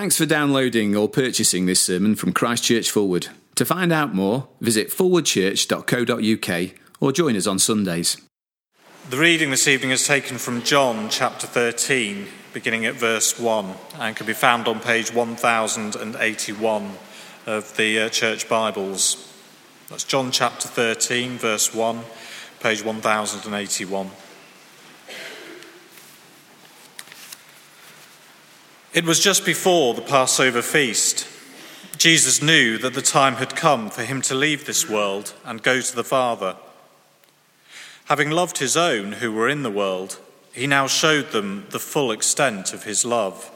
Thanks 0.00 0.16
for 0.16 0.24
downloading 0.24 0.96
or 0.96 1.10
purchasing 1.10 1.66
this 1.66 1.82
sermon 1.82 2.14
from 2.16 2.32
Christchurch 2.32 2.90
Fulwood. 2.90 3.28
To 3.56 3.66
find 3.66 3.92
out 3.92 4.14
more, 4.14 4.48
visit 4.58 4.88
fulwoodchurch.co.uk 4.88 6.70
or 7.00 7.12
join 7.12 7.36
us 7.36 7.46
on 7.46 7.58
Sundays. 7.58 8.16
The 9.10 9.18
reading 9.18 9.50
this 9.50 9.68
evening 9.68 9.90
is 9.90 10.06
taken 10.06 10.38
from 10.38 10.62
John 10.62 11.10
chapter 11.10 11.46
13, 11.46 12.26
beginning 12.54 12.86
at 12.86 12.94
verse 12.94 13.38
1, 13.38 13.74
and 13.98 14.16
can 14.16 14.26
be 14.26 14.32
found 14.32 14.68
on 14.68 14.80
page 14.80 15.12
1081 15.12 16.92
of 17.44 17.76
the 17.76 18.00
uh, 18.00 18.08
Church 18.08 18.48
Bibles. 18.48 19.30
That's 19.90 20.04
John 20.04 20.30
chapter 20.30 20.66
13, 20.66 21.36
verse 21.36 21.74
1, 21.74 22.00
page 22.60 22.82
1081. 22.82 24.10
It 28.92 29.04
was 29.04 29.20
just 29.20 29.46
before 29.46 29.94
the 29.94 30.02
Passover 30.02 30.62
feast. 30.62 31.24
Jesus 31.96 32.42
knew 32.42 32.76
that 32.78 32.92
the 32.92 33.00
time 33.00 33.36
had 33.36 33.54
come 33.54 33.88
for 33.88 34.02
him 34.02 34.20
to 34.22 34.34
leave 34.34 34.66
this 34.66 34.88
world 34.88 35.32
and 35.44 35.62
go 35.62 35.80
to 35.80 35.94
the 35.94 36.02
Father. 36.02 36.56
Having 38.06 38.30
loved 38.30 38.58
his 38.58 38.76
own 38.76 39.12
who 39.12 39.30
were 39.30 39.48
in 39.48 39.62
the 39.62 39.70
world, 39.70 40.18
he 40.52 40.66
now 40.66 40.88
showed 40.88 41.30
them 41.30 41.66
the 41.70 41.78
full 41.78 42.10
extent 42.10 42.72
of 42.72 42.82
his 42.82 43.04
love. 43.04 43.52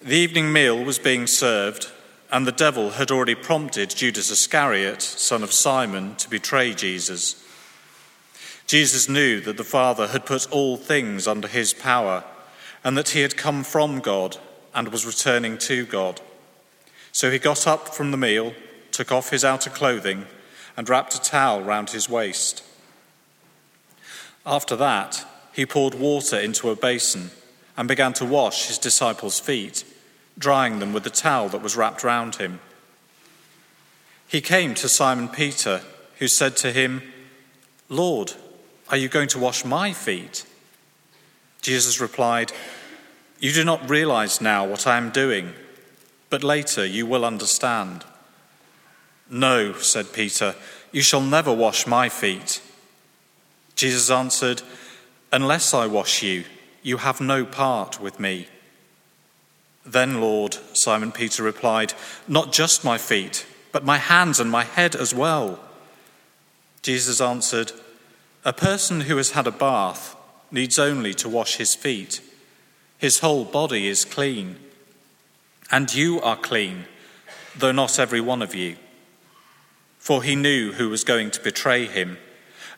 The 0.00 0.14
evening 0.14 0.52
meal 0.52 0.84
was 0.84 1.00
being 1.00 1.26
served, 1.26 1.90
and 2.30 2.46
the 2.46 2.52
devil 2.52 2.90
had 2.90 3.10
already 3.10 3.34
prompted 3.34 3.90
Judas 3.90 4.30
Iscariot, 4.30 5.02
son 5.02 5.42
of 5.42 5.52
Simon, 5.52 6.14
to 6.16 6.30
betray 6.30 6.74
Jesus. 6.74 7.44
Jesus 8.68 9.08
knew 9.08 9.40
that 9.40 9.56
the 9.56 9.64
Father 9.64 10.06
had 10.06 10.26
put 10.26 10.48
all 10.52 10.76
things 10.76 11.26
under 11.26 11.48
his 11.48 11.74
power 11.74 12.22
and 12.84 12.96
that 12.96 13.10
he 13.10 13.20
had 13.20 13.36
come 13.36 13.64
from 13.64 14.00
God 14.00 14.36
and 14.74 14.88
was 14.88 15.06
returning 15.06 15.58
to 15.58 15.84
God. 15.86 16.20
So 17.12 17.30
he 17.30 17.38
got 17.38 17.66
up 17.66 17.88
from 17.88 18.10
the 18.10 18.16
meal, 18.16 18.54
took 18.92 19.10
off 19.10 19.30
his 19.30 19.44
outer 19.44 19.70
clothing, 19.70 20.26
and 20.76 20.88
wrapped 20.88 21.14
a 21.14 21.20
towel 21.20 21.62
round 21.62 21.90
his 21.90 22.08
waist. 22.08 22.62
After 24.46 24.76
that, 24.76 25.26
he 25.52 25.66
poured 25.66 25.94
water 25.94 26.38
into 26.38 26.70
a 26.70 26.76
basin 26.76 27.30
and 27.76 27.88
began 27.88 28.12
to 28.14 28.24
wash 28.24 28.66
his 28.66 28.78
disciples' 28.78 29.40
feet, 29.40 29.84
drying 30.38 30.78
them 30.78 30.92
with 30.92 31.04
the 31.04 31.10
towel 31.10 31.48
that 31.48 31.62
was 31.62 31.76
wrapped 31.76 32.04
round 32.04 32.36
him. 32.36 32.60
He 34.28 34.40
came 34.40 34.74
to 34.74 34.88
Simon 34.88 35.28
Peter, 35.28 35.80
who 36.18 36.28
said 36.28 36.56
to 36.58 36.72
him, 36.72 37.02
Lord, 37.88 38.34
are 38.90 38.96
you 38.96 39.08
going 39.08 39.28
to 39.28 39.38
wash 39.38 39.64
my 39.64 39.92
feet? 39.92 40.44
Jesus 41.62 42.00
replied, 42.00 42.52
You 43.40 43.52
do 43.52 43.64
not 43.64 43.88
realize 43.88 44.40
now 44.40 44.66
what 44.66 44.86
I 44.86 44.96
am 44.96 45.10
doing, 45.10 45.54
but 46.30 46.44
later 46.44 46.84
you 46.84 47.06
will 47.06 47.24
understand. 47.24 48.04
No, 49.30 49.74
said 49.74 50.12
Peter, 50.12 50.54
you 50.92 51.02
shall 51.02 51.20
never 51.20 51.52
wash 51.52 51.86
my 51.86 52.08
feet. 52.08 52.62
Jesus 53.74 54.10
answered, 54.10 54.62
Unless 55.32 55.74
I 55.74 55.86
wash 55.86 56.22
you, 56.22 56.44
you 56.82 56.98
have 56.98 57.20
no 57.20 57.44
part 57.44 58.00
with 58.00 58.18
me. 58.18 58.48
Then, 59.84 60.20
Lord, 60.20 60.56
Simon 60.72 61.12
Peter 61.12 61.42
replied, 61.42 61.94
Not 62.26 62.52
just 62.52 62.84
my 62.84 62.98
feet, 62.98 63.46
but 63.72 63.84
my 63.84 63.98
hands 63.98 64.40
and 64.40 64.50
my 64.50 64.64
head 64.64 64.96
as 64.96 65.14
well. 65.14 65.60
Jesus 66.82 67.20
answered, 67.20 67.72
A 68.44 68.52
person 68.52 69.02
who 69.02 69.16
has 69.16 69.32
had 69.32 69.46
a 69.46 69.50
bath 69.52 70.16
needs 70.50 70.78
only 70.78 71.14
to 71.14 71.28
wash 71.28 71.56
his 71.56 71.74
feet. 71.74 72.20
His 72.98 73.20
whole 73.20 73.44
body 73.44 73.86
is 73.86 74.04
clean. 74.04 74.56
And 75.70 75.92
you 75.94 76.20
are 76.22 76.36
clean, 76.36 76.86
though 77.56 77.72
not 77.72 77.98
every 77.98 78.20
one 78.20 78.42
of 78.42 78.54
you. 78.54 78.76
For 79.98 80.22
he 80.22 80.34
knew 80.34 80.72
who 80.72 80.88
was 80.88 81.04
going 81.04 81.30
to 81.32 81.42
betray 81.42 81.86
him, 81.86 82.18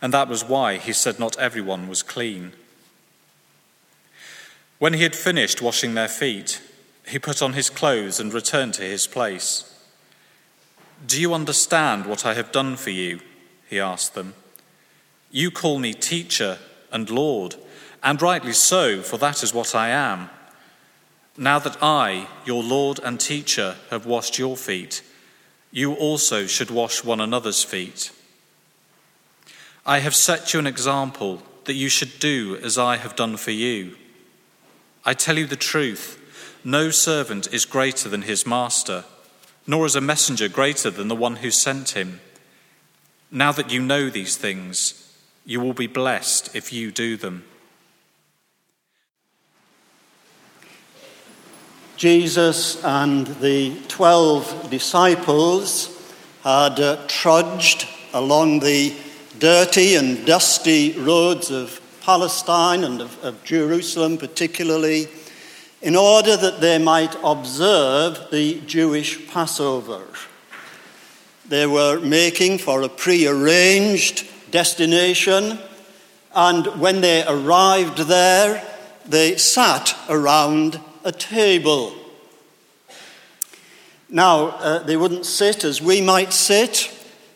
and 0.02 0.12
that 0.12 0.28
was 0.28 0.44
why 0.44 0.76
he 0.76 0.92
said 0.92 1.18
not 1.18 1.38
everyone 1.38 1.88
was 1.88 2.02
clean. 2.02 2.52
When 4.78 4.94
he 4.94 5.02
had 5.02 5.14
finished 5.14 5.62
washing 5.62 5.94
their 5.94 6.08
feet, 6.08 6.60
he 7.06 7.18
put 7.18 7.42
on 7.42 7.52
his 7.52 7.70
clothes 7.70 8.18
and 8.18 8.32
returned 8.32 8.74
to 8.74 8.82
his 8.82 9.06
place. 9.06 9.66
Do 11.06 11.20
you 11.20 11.34
understand 11.34 12.06
what 12.06 12.26
I 12.26 12.34
have 12.34 12.52
done 12.52 12.76
for 12.76 12.90
you? 12.90 13.20
He 13.68 13.78
asked 13.78 14.14
them. 14.14 14.34
You 15.30 15.50
call 15.50 15.78
me 15.78 15.94
teacher 15.94 16.58
and 16.92 17.10
Lord, 17.10 17.56
and 18.02 18.20
rightly 18.20 18.52
so, 18.52 19.02
for 19.02 19.16
that 19.18 19.42
is 19.42 19.54
what 19.54 19.74
I 19.74 19.88
am. 19.88 20.30
Now 21.36 21.58
that 21.58 21.82
I, 21.82 22.28
your 22.44 22.62
Lord 22.62 23.00
and 23.02 23.18
teacher, 23.18 23.76
have 23.90 24.06
washed 24.06 24.38
your 24.38 24.56
feet, 24.56 25.02
you 25.70 25.94
also 25.94 26.46
should 26.46 26.70
wash 26.70 27.04
one 27.04 27.20
another's 27.20 27.62
feet. 27.62 28.12
I 29.86 30.00
have 30.00 30.14
set 30.14 30.52
you 30.52 30.60
an 30.60 30.66
example 30.66 31.42
that 31.64 31.74
you 31.74 31.88
should 31.88 32.18
do 32.18 32.58
as 32.62 32.76
I 32.76 32.96
have 32.96 33.16
done 33.16 33.36
for 33.36 33.52
you. 33.52 33.96
I 35.04 35.14
tell 35.14 35.38
you 35.38 35.46
the 35.46 35.56
truth 35.56 36.18
no 36.62 36.90
servant 36.90 37.52
is 37.52 37.64
greater 37.64 38.08
than 38.08 38.22
his 38.22 38.46
master, 38.46 39.04
nor 39.66 39.86
is 39.86 39.96
a 39.96 40.00
messenger 40.00 40.48
greater 40.48 40.90
than 40.90 41.08
the 41.08 41.16
one 41.16 41.36
who 41.36 41.50
sent 41.50 41.90
him. 41.90 42.20
Now 43.30 43.52
that 43.52 43.70
you 43.70 43.80
know 43.80 44.10
these 44.10 44.36
things, 44.36 44.99
you 45.50 45.58
will 45.58 45.72
be 45.72 45.88
blessed 45.88 46.54
if 46.54 46.72
you 46.72 46.92
do 46.92 47.16
them. 47.16 47.44
Jesus 51.96 52.82
and 52.84 53.26
the 53.26 53.76
twelve 53.88 54.70
disciples 54.70 55.88
had 56.44 56.78
uh, 56.78 57.04
trudged 57.08 57.88
along 58.12 58.60
the 58.60 58.94
dirty 59.40 59.96
and 59.96 60.24
dusty 60.24 60.92
roads 60.92 61.50
of 61.50 61.80
Palestine 62.00 62.84
and 62.84 63.00
of, 63.00 63.18
of 63.24 63.42
Jerusalem, 63.42 64.18
particularly, 64.18 65.08
in 65.82 65.96
order 65.96 66.36
that 66.36 66.60
they 66.60 66.78
might 66.78 67.16
observe 67.24 68.30
the 68.30 68.60
Jewish 68.66 69.26
Passover. 69.26 70.04
They 71.48 71.66
were 71.66 71.98
making 71.98 72.58
for 72.58 72.82
a 72.82 72.88
pre-arranged 72.88 74.28
destination, 74.50 75.58
and 76.34 76.66
when 76.80 77.00
they 77.00 77.24
arrived 77.26 77.98
there, 77.98 78.62
they 79.06 79.36
sat 79.36 79.96
around 80.08 80.80
a 81.04 81.12
table. 81.12 81.92
Now, 84.08 84.48
uh, 84.48 84.78
they 84.80 84.96
wouldn't 84.96 85.26
sit 85.26 85.64
as 85.64 85.80
we 85.80 86.00
might 86.00 86.32
sit, 86.32 86.92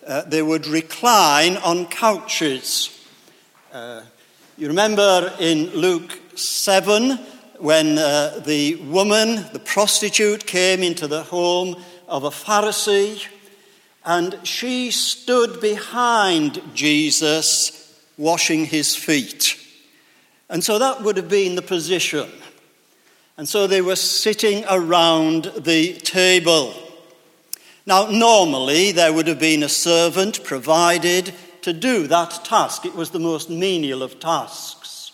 uh, 0.07 0.23
they 0.23 0.43
would 0.43 0.67
recline 0.67 1.57
on 1.59 1.87
couches. 1.87 2.91
Uh, 3.73 4.03
you 4.57 4.69
remember 4.69 5.33
in 5.41 5.71
Luke 5.71 6.19
7 6.37 7.19
when 7.59 7.99
uh, 7.99 8.41
the 8.45 8.77
woman, 8.77 9.47
the 9.53 9.61
prostitute, 9.65 10.47
came 10.47 10.83
into 10.83 11.07
the 11.07 11.23
home 11.23 11.77
of 12.09 12.25
a 12.25 12.31
Pharisee 12.31 13.27
and 14.05 14.39
she 14.43 14.91
stood 14.91 15.61
behind 15.61 16.61
Jesus 16.75 17.81
washing 18.19 18.67
his 18.67 18.95
feet. 18.95 19.59
And 20.49 20.63
so 20.63 20.79
that 20.79 21.03
would 21.03 21.17
have 21.17 21.29
been 21.29 21.55
the 21.55 21.63
position. 21.63 22.31
And 23.37 23.49
so 23.49 23.67
they 23.67 23.81
were 23.81 23.97
sitting 23.97 24.65
around 24.69 25.45
the 25.57 25.95
table. 25.95 26.75
Now, 27.87 28.07
normally 28.11 28.93
there 28.93 29.13
would 29.13 29.27
have 29.27 29.41
been 29.41 29.63
a 29.63 29.69
servant 29.69 30.45
provided 30.45 31.35
to 31.63 31.73
do 31.73 32.07
that 32.07 32.45
task. 32.45 32.85
It 32.85 32.95
was 32.95 33.11
the 33.11 33.19
most 33.19 33.51
menial 33.51 34.03
of 34.03 34.21
tasks. 34.21 35.13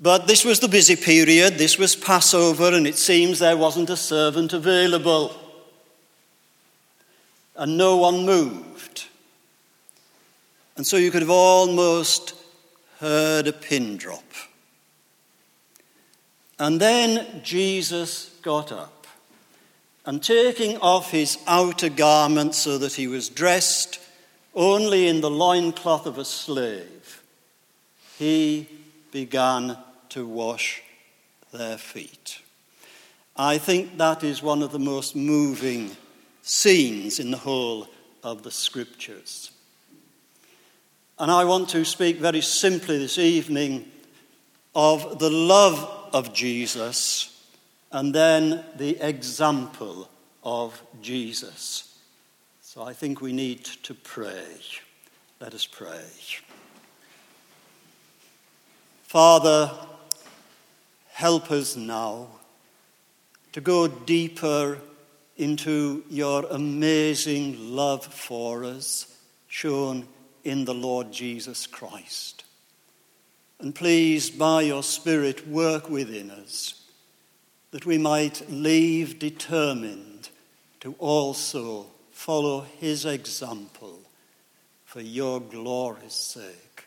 But 0.00 0.28
this 0.28 0.44
was 0.44 0.60
the 0.60 0.68
busy 0.68 0.94
period, 0.94 1.58
this 1.58 1.76
was 1.76 1.96
Passover, 1.96 2.72
and 2.72 2.86
it 2.86 2.96
seems 2.96 3.40
there 3.40 3.56
wasn't 3.56 3.90
a 3.90 3.96
servant 3.96 4.52
available 4.52 5.34
and 7.58 7.76
no 7.76 7.96
one 7.96 8.24
moved. 8.24 9.08
And 10.76 10.86
so 10.86 10.96
you 10.96 11.10
could 11.10 11.22
have 11.22 11.30
almost 11.30 12.34
heard 13.00 13.48
a 13.48 13.52
pin 13.52 13.96
drop. 13.96 14.22
And 16.58 16.80
then 16.80 17.42
Jesus 17.42 18.30
got 18.42 18.72
up 18.72 19.06
and 20.06 20.22
taking 20.22 20.78
off 20.78 21.10
his 21.10 21.36
outer 21.46 21.88
garment 21.88 22.54
so 22.54 22.78
that 22.78 22.94
he 22.94 23.06
was 23.06 23.28
dressed 23.28 24.00
only 24.54 25.06
in 25.06 25.20
the 25.20 25.30
loincloth 25.30 26.06
of 26.06 26.16
a 26.16 26.24
slave, 26.24 27.22
he 28.18 28.68
began 29.12 29.76
to 30.08 30.26
wash 30.26 30.82
their 31.52 31.76
feet. 31.76 32.40
I 33.36 33.58
think 33.58 33.98
that 33.98 34.24
is 34.24 34.42
one 34.42 34.62
of 34.62 34.72
the 34.72 34.78
most 34.78 35.14
moving 35.14 35.96
scenes 36.48 37.20
in 37.20 37.30
the 37.30 37.36
whole 37.36 37.86
of 38.22 38.42
the 38.42 38.50
scriptures. 38.50 39.50
And 41.18 41.30
I 41.30 41.44
want 41.44 41.68
to 41.70 41.84
speak 41.84 42.16
very 42.16 42.40
simply 42.40 42.96
this 42.98 43.18
evening 43.18 43.90
of 44.74 45.18
the 45.18 45.30
love 45.30 46.08
of 46.14 46.32
Jesus 46.32 47.44
and 47.92 48.14
then 48.14 48.64
the 48.76 48.96
example 49.06 50.08
of 50.42 50.82
Jesus. 51.02 51.98
So 52.62 52.82
I 52.82 52.92
think 52.92 53.20
we 53.20 53.32
need 53.32 53.64
to 53.82 53.94
pray. 53.94 54.46
Let 55.40 55.54
us 55.54 55.66
pray. 55.66 56.04
Father, 59.02 59.70
help 61.12 61.50
us 61.50 61.76
now 61.76 62.28
to 63.52 63.60
go 63.60 63.88
deeper 63.88 64.78
into 65.38 66.04
your 66.10 66.44
amazing 66.50 67.74
love 67.74 68.04
for 68.04 68.64
us 68.64 69.16
shown 69.46 70.06
in 70.44 70.64
the 70.64 70.74
Lord 70.74 71.12
Jesus 71.12 71.66
Christ. 71.66 72.44
And 73.60 73.74
please, 73.74 74.30
by 74.30 74.62
your 74.62 74.82
Spirit, 74.82 75.48
work 75.48 75.88
within 75.88 76.30
us 76.30 76.82
that 77.70 77.86
we 77.86 77.98
might 77.98 78.50
leave 78.50 79.18
determined 79.18 80.28
to 80.80 80.94
also 80.98 81.86
follow 82.10 82.66
his 82.78 83.04
example 83.04 84.00
for 84.84 85.00
your 85.00 85.40
glory's 85.40 86.14
sake. 86.14 86.84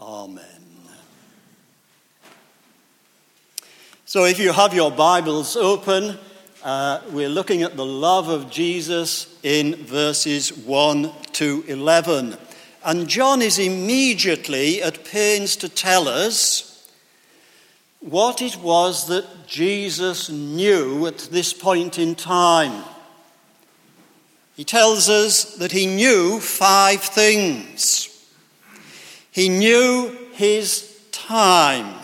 Amen. 0.00 0.46
So, 4.04 4.24
if 4.24 4.38
you 4.38 4.52
have 4.52 4.72
your 4.74 4.90
Bibles 4.90 5.56
open, 5.56 6.18
uh, 6.62 7.00
we're 7.10 7.28
looking 7.28 7.62
at 7.62 7.76
the 7.76 7.84
love 7.84 8.28
of 8.28 8.50
Jesus 8.50 9.38
in 9.42 9.74
verses 9.74 10.52
1 10.56 11.12
to 11.32 11.64
11. 11.68 12.36
And 12.84 13.08
John 13.08 13.42
is 13.42 13.58
immediately 13.58 14.82
at 14.82 15.04
pains 15.04 15.56
to 15.56 15.68
tell 15.68 16.08
us 16.08 16.88
what 18.00 18.40
it 18.40 18.56
was 18.56 19.08
that 19.08 19.46
Jesus 19.46 20.30
knew 20.30 21.06
at 21.06 21.18
this 21.18 21.52
point 21.52 21.98
in 21.98 22.14
time. 22.14 22.84
He 24.54 24.64
tells 24.64 25.08
us 25.08 25.56
that 25.56 25.72
he 25.72 25.86
knew 25.86 26.40
five 26.40 27.02
things. 27.02 28.08
He 29.30 29.48
knew 29.48 30.16
his 30.32 30.98
time. 31.12 31.94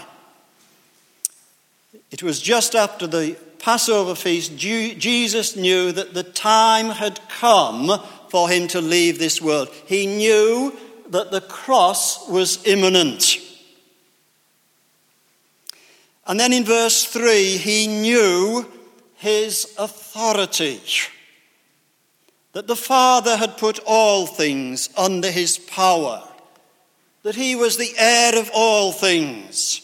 It 2.10 2.22
was 2.22 2.40
just 2.40 2.74
after 2.74 3.06
the 3.06 3.36
Passover 3.62 4.16
feast, 4.16 4.56
Jesus 4.56 5.54
knew 5.54 5.92
that 5.92 6.14
the 6.14 6.24
time 6.24 6.88
had 6.88 7.20
come 7.28 7.92
for 8.28 8.48
him 8.48 8.66
to 8.68 8.80
leave 8.80 9.20
this 9.20 9.40
world. 9.40 9.68
He 9.86 10.04
knew 10.06 10.76
that 11.10 11.30
the 11.30 11.40
cross 11.40 12.28
was 12.28 12.66
imminent. 12.66 13.38
And 16.26 16.40
then 16.40 16.52
in 16.52 16.64
verse 16.64 17.04
3, 17.04 17.56
he 17.56 17.86
knew 17.86 18.66
his 19.14 19.72
authority. 19.78 20.80
That 22.54 22.66
the 22.66 22.74
Father 22.74 23.36
had 23.36 23.58
put 23.58 23.78
all 23.86 24.26
things 24.26 24.88
under 24.96 25.30
his 25.30 25.56
power. 25.58 26.26
That 27.22 27.36
he 27.36 27.54
was 27.54 27.76
the 27.76 27.92
heir 27.96 28.36
of 28.36 28.50
all 28.52 28.90
things. 28.90 29.81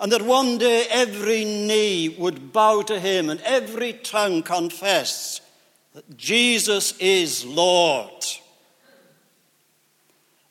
And 0.00 0.10
that 0.12 0.22
one 0.22 0.56
day 0.56 0.86
every 0.88 1.44
knee 1.44 2.08
would 2.08 2.54
bow 2.54 2.80
to 2.82 2.98
him 2.98 3.28
and 3.28 3.38
every 3.42 3.92
tongue 3.92 4.42
confess 4.42 5.42
that 5.92 6.16
Jesus 6.16 6.96
is 6.98 7.44
Lord. 7.44 8.24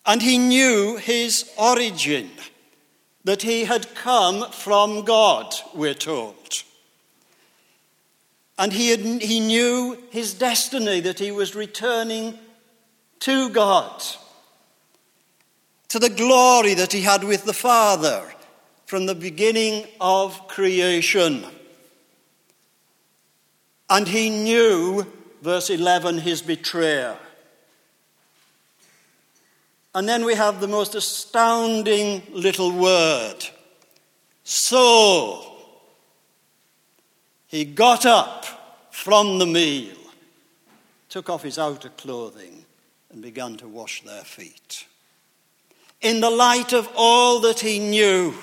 And 0.05 0.21
he 0.21 0.37
knew 0.37 0.97
his 0.97 1.51
origin, 1.57 2.29
that 3.23 3.41
he 3.41 3.65
had 3.65 3.95
come 3.95 4.51
from 4.51 5.03
God, 5.03 5.55
we're 5.73 5.95
told. 5.95 6.63
And 8.59 8.71
he, 8.71 8.89
had, 8.89 8.99
he 8.99 9.39
knew 9.39 9.97
his 10.11 10.35
destiny, 10.35 10.99
that 10.99 11.17
he 11.17 11.31
was 11.31 11.55
returning 11.55 12.37
to 13.21 13.49
God, 13.49 14.03
to 15.87 15.97
the 15.97 16.09
glory 16.09 16.75
that 16.75 16.93
he 16.93 17.01
had 17.01 17.23
with 17.23 17.45
the 17.45 17.53
Father 17.53 18.31
from 18.89 19.05
the 19.05 19.13
beginning 19.13 19.85
of 20.01 20.47
creation. 20.47 21.45
And 23.87 24.07
he 24.07 24.31
knew 24.31 25.05
verse 25.43 25.69
11, 25.69 26.17
his 26.17 26.41
betrayer. 26.41 27.15
And 29.93 30.09
then 30.09 30.25
we 30.25 30.33
have 30.33 30.59
the 30.59 30.67
most 30.67 30.95
astounding 30.95 32.23
little 32.31 32.71
word. 32.71 33.35
So 34.43 35.55
he 37.45 37.65
got 37.65 38.07
up 38.07 38.89
from 38.89 39.37
the 39.37 39.45
meal, 39.45 39.97
took 41.09 41.29
off 41.29 41.43
his 41.43 41.59
outer 41.59 41.89
clothing, 41.89 42.65
and 43.11 43.21
began 43.21 43.55
to 43.57 43.67
wash 43.67 44.01
their 44.01 44.23
feet. 44.23 44.87
In 46.01 46.21
the 46.21 46.31
light 46.31 46.73
of 46.73 46.89
all 46.95 47.39
that 47.41 47.59
he 47.59 47.77
knew, 47.77 48.33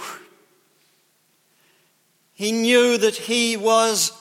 he 2.36 2.52
knew 2.52 2.98
that 2.98 3.16
he 3.16 3.56
was 3.56 4.12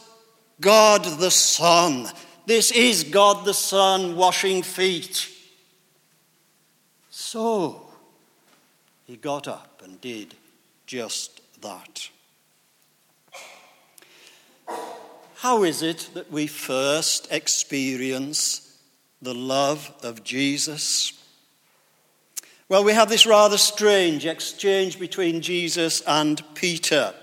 God 0.61 1.03
the 1.03 1.29
Son, 1.29 2.07
this 2.45 2.71
is 2.71 3.03
God 3.03 3.45
the 3.45 3.53
Son 3.53 4.15
washing 4.15 4.63
feet. 4.63 5.29
So 7.09 7.89
he 9.05 9.17
got 9.17 9.49
up 9.49 9.81
and 9.83 9.99
did 9.99 10.33
just 10.87 11.41
that. 11.61 12.09
How 15.35 15.63
is 15.63 15.81
it 15.81 16.09
that 16.13 16.31
we 16.31 16.47
first 16.47 17.31
experience 17.31 18.79
the 19.21 19.35
love 19.35 19.93
of 20.03 20.23
Jesus? 20.23 21.11
Well, 22.69 22.85
we 22.85 22.93
have 22.93 23.09
this 23.09 23.25
rather 23.25 23.57
strange 23.57 24.25
exchange 24.25 24.99
between 24.99 25.41
Jesus 25.41 26.01
and 26.07 26.41
Peter. 26.55 27.13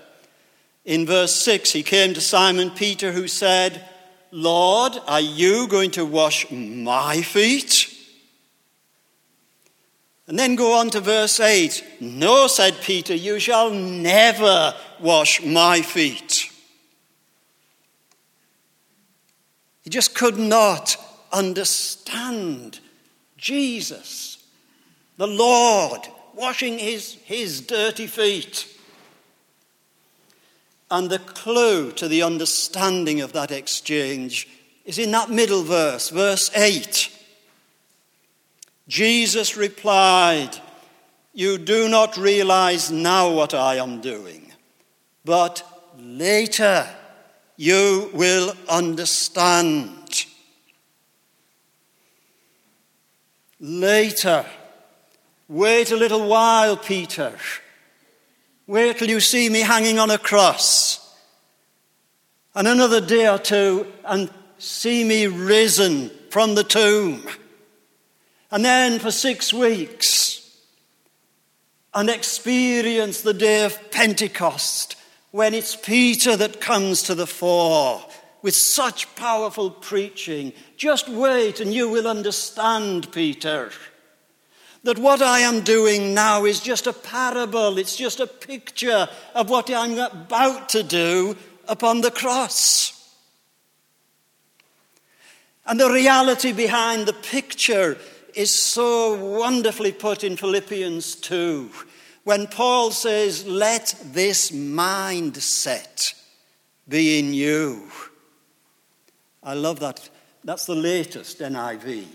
In 0.85 1.05
verse 1.05 1.35
6, 1.35 1.71
he 1.71 1.83
came 1.83 2.13
to 2.13 2.21
Simon 2.21 2.69
Peter, 2.69 3.11
who 3.11 3.27
said, 3.27 3.87
Lord, 4.31 4.99
are 5.07 5.21
you 5.21 5.67
going 5.67 5.91
to 5.91 6.05
wash 6.05 6.49
my 6.51 7.21
feet? 7.21 7.89
And 10.27 10.39
then 10.39 10.55
go 10.55 10.79
on 10.79 10.89
to 10.91 10.99
verse 10.99 11.39
8. 11.39 11.83
No, 11.99 12.47
said 12.47 12.75
Peter, 12.81 13.13
you 13.13 13.39
shall 13.39 13.69
never 13.69 14.73
wash 14.99 15.43
my 15.43 15.81
feet. 15.81 16.49
He 19.83 19.89
just 19.89 20.15
could 20.15 20.37
not 20.37 20.95
understand 21.31 22.79
Jesus, 23.37 24.41
the 25.17 25.27
Lord, 25.27 26.01
washing 26.33 26.79
his, 26.79 27.15
his 27.25 27.59
dirty 27.61 28.07
feet. 28.07 28.72
And 30.93 31.09
the 31.09 31.17
clue 31.17 31.91
to 31.93 32.07
the 32.07 32.21
understanding 32.21 33.21
of 33.21 33.33
that 33.33 33.51
exchange 33.51 34.47
is 34.85 34.99
in 34.99 35.09
that 35.09 35.27
middle 35.27 35.63
verse, 35.63 36.11
verse 36.11 36.55
8. 36.55 37.09
Jesus 38.87 39.57
replied, 39.57 40.55
You 41.33 41.57
do 41.57 41.89
not 41.89 42.15
realize 42.15 42.91
now 42.91 43.31
what 43.31 43.55
I 43.55 43.77
am 43.77 44.01
doing, 44.01 44.51
but 45.25 45.63
later 45.97 46.87
you 47.57 48.11
will 48.13 48.53
understand. 48.69 50.25
Later. 53.59 54.45
Wait 55.49 55.91
a 55.91 55.97
little 55.97 56.27
while, 56.27 56.77
Peter. 56.77 57.35
Wait 58.67 58.97
till 58.97 59.09
you 59.09 59.19
see 59.19 59.49
me 59.49 59.59
hanging 59.61 59.99
on 59.99 60.09
a 60.09 60.17
cross. 60.17 60.99
And 62.55 62.67
another 62.67 63.01
day 63.01 63.27
or 63.27 63.39
two, 63.39 63.87
and 64.05 64.29
see 64.57 65.03
me 65.03 65.27
risen 65.27 66.11
from 66.29 66.55
the 66.55 66.63
tomb. 66.63 67.23
And 68.51 68.63
then 68.63 68.99
for 68.99 69.11
six 69.11 69.51
weeks, 69.51 70.33
and 71.93 72.09
experience 72.09 73.21
the 73.21 73.33
day 73.33 73.65
of 73.65 73.91
Pentecost 73.91 74.95
when 75.31 75.53
it's 75.53 75.75
Peter 75.75 76.35
that 76.35 76.61
comes 76.61 77.03
to 77.03 77.15
the 77.15 77.27
fore 77.27 78.03
with 78.41 78.55
such 78.55 79.15
powerful 79.15 79.69
preaching. 79.69 80.53
Just 80.75 81.07
wait 81.09 81.59
and 81.59 81.73
you 81.73 81.89
will 81.89 82.07
understand, 82.07 83.11
Peter 83.11 83.71
that 84.83 84.99
what 84.99 85.21
I 85.21 85.39
am 85.39 85.61
doing 85.61 86.13
now 86.13 86.45
is 86.45 86.59
just 86.59 86.87
a 86.87 86.93
parable, 86.93 87.77
it's 87.77 87.95
just 87.95 88.19
a 88.19 88.27
picture 88.27 89.07
of 89.33 89.49
what 89.49 89.69
I'm 89.69 89.97
about 89.97 90.69
to 90.69 90.83
do 90.83 91.37
upon 91.67 92.01
the 92.01 92.11
cross. 92.11 92.89
And 95.65 95.79
the 95.79 95.89
reality 95.89 96.51
behind 96.51 97.05
the 97.05 97.13
picture 97.13 97.97
is 98.35 98.53
so 98.53 99.15
wonderfully 99.39 99.93
put 99.93 100.23
in 100.23 100.35
Philippians 100.35 101.15
2 101.15 101.69
when 102.25 102.47
Paul 102.47 102.91
says, 102.91 103.45
Let 103.45 103.95
this 104.03 104.51
mindset 104.51 106.13
be 106.89 107.19
in 107.19 107.33
you. 107.33 107.89
I 109.41 109.53
love 109.53 109.79
that. 109.79 110.09
That's 110.43 110.65
the 110.65 110.75
latest 110.75 111.39
NIV 111.39 112.05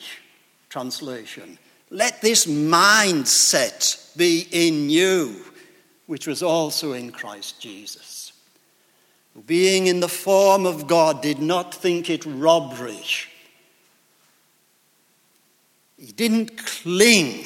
translation. 0.69 1.59
Let 1.91 2.21
this 2.21 2.47
mindset 2.47 4.17
be 4.17 4.47
in 4.51 4.91
you, 4.91 5.45
which 6.07 6.27
was 6.27 6.43
also 6.43 6.93
in 6.93 7.11
Christ 7.11 7.61
Jesus. 7.61 8.33
Being 9.47 9.87
in 9.87 10.01
the 10.01 10.09
form 10.09 10.67
of 10.67 10.87
God, 10.87 11.23
did 11.23 11.39
not 11.39 11.75
think 11.75 12.11
it 12.11 12.27
robbery. 12.27 13.05
He 15.97 16.13
didn't 16.13 16.57
cling 16.59 17.45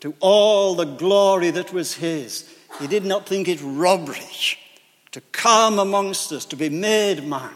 to 0.00 0.14
all 0.20 0.74
the 0.74 0.84
glory 0.84 1.50
that 1.50 1.72
was 1.72 1.94
his. 1.94 2.48
He 2.78 2.86
did 2.86 3.04
not 3.04 3.26
think 3.26 3.48
it 3.48 3.60
robbery 3.62 4.20
to 5.12 5.20
come 5.32 5.78
amongst 5.78 6.30
us, 6.32 6.44
to 6.44 6.56
be 6.56 6.68
made 6.68 7.26
man, 7.26 7.54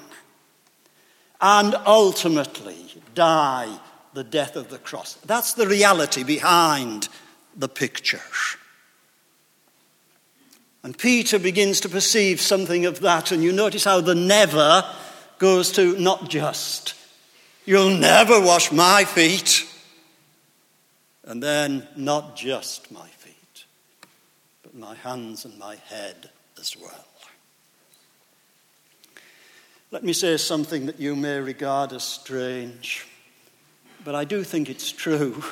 and 1.41 1.75
ultimately 1.87 2.77
die 3.15 3.79
the 4.13 4.25
death 4.25 4.57
of 4.57 4.69
the 4.69 4.79
cross. 4.79 5.15
That's 5.27 5.55
the 5.55 5.67
reality 5.67 6.25
behind 6.25 7.09
the 7.57 7.69
picture. 7.69 8.21
And 10.83 10.97
Peter 10.97 11.39
begins 11.39 11.81
to 11.81 11.89
perceive 11.89 12.41
something 12.41 12.87
of 12.87 13.01
that, 13.01 13.33
and 13.33 13.43
you 13.43 13.53
notice 13.53 13.85
how 13.85 14.01
the 14.01 14.15
never 14.15 14.85
goes 15.39 15.73
to 15.73 15.99
not 15.99 16.31
just. 16.31 16.95
You'll 17.67 17.97
never 17.97 18.41
wash 18.41 18.73
my 18.73 19.05
feet. 19.05 19.67
And 21.25 21.43
then, 21.43 21.87
not 21.97 22.35
just 22.35 22.91
my 22.91 23.07
feet, 23.07 23.65
but 24.63 24.75
my 24.75 24.95
hands 24.95 25.45
and 25.45 25.57
my 25.59 25.77
head 25.77 26.31
as 26.59 26.77
well. 26.77 27.07
Let 29.93 30.03
me 30.03 30.13
say 30.13 30.37
something 30.39 30.87
that 30.87 30.99
you 30.99 31.15
may 31.15 31.39
regard 31.39 31.93
as 31.93 32.05
strange 32.05 33.07
but 34.05 34.15
I 34.15 34.25
do 34.25 34.45
think 34.45 34.69
it's 34.69 34.91
true. 34.91 35.43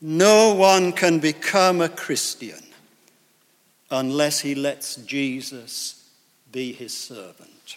No 0.00 0.54
one 0.54 0.92
can 0.92 1.18
become 1.18 1.80
a 1.80 1.88
Christian 1.88 2.62
unless 3.90 4.40
he 4.40 4.54
lets 4.54 4.96
Jesus 4.96 6.10
be 6.52 6.72
his 6.72 6.96
servant. 6.96 7.76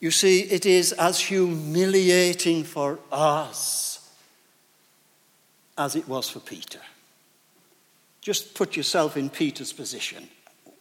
You 0.00 0.10
see, 0.10 0.40
it 0.40 0.66
is 0.66 0.92
as 0.92 1.20
humiliating 1.20 2.64
for 2.64 2.98
us 3.12 4.10
as 5.78 5.94
it 5.94 6.08
was 6.08 6.28
for 6.28 6.40
Peter. 6.40 6.80
Just 8.20 8.54
put 8.54 8.76
yourself 8.76 9.16
in 9.16 9.30
Peter's 9.30 9.72
position. 9.72 10.28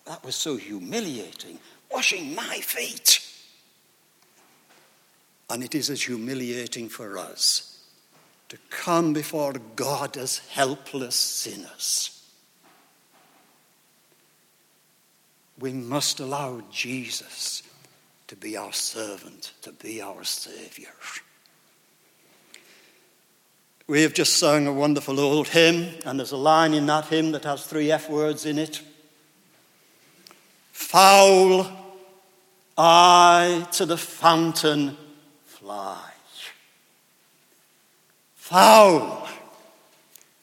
That 0.05 0.23
was 0.23 0.35
so 0.35 0.57
humiliating. 0.57 1.59
Washing 1.91 2.35
my 2.35 2.59
feet. 2.61 3.20
And 5.51 5.65
it 5.65 5.75
is 5.75 5.89
as 5.89 6.03
humiliating 6.03 6.87
for 6.87 7.17
us 7.17 7.83
to 8.47 8.57
come 8.69 9.11
before 9.11 9.53
God 9.75 10.15
as 10.15 10.37
helpless 10.37 11.15
sinners. 11.15 12.25
We 15.59 15.73
must 15.73 16.21
allow 16.21 16.61
Jesus 16.71 17.63
to 18.27 18.37
be 18.37 18.55
our 18.55 18.71
servant, 18.71 19.51
to 19.63 19.73
be 19.73 20.01
our 20.01 20.23
Saviour. 20.23 20.93
We 23.87 24.03
have 24.03 24.13
just 24.13 24.37
sung 24.37 24.67
a 24.67 24.73
wonderful 24.73 25.19
old 25.19 25.49
hymn, 25.49 25.95
and 26.05 26.17
there's 26.17 26.31
a 26.31 26.37
line 26.37 26.73
in 26.73 26.85
that 26.85 27.07
hymn 27.07 27.33
that 27.33 27.43
has 27.43 27.65
three 27.65 27.91
F 27.91 28.09
words 28.09 28.45
in 28.45 28.57
it. 28.57 28.81
Foul 30.71 31.69
I 32.77 33.67
to 33.73 33.85
the 33.85 33.97
fountain 33.97 34.95
fly. 35.61 36.09
Foul. 38.35 39.27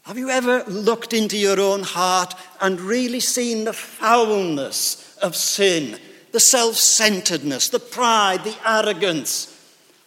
Have 0.05 0.17
you 0.17 0.31
ever 0.31 0.63
looked 0.69 1.13
into 1.13 1.37
your 1.37 1.61
own 1.61 1.83
heart 1.83 2.35
and 2.61 2.81
really 2.81 3.19
seen 3.19 3.65
the 3.65 3.73
foulness 3.73 5.19
of 5.21 5.35
sin, 5.35 5.99
the 6.31 6.39
self 6.39 6.77
centeredness, 6.77 7.69
the 7.69 7.81
pride, 7.81 8.45
the 8.45 8.57
arrogance, 8.65 9.55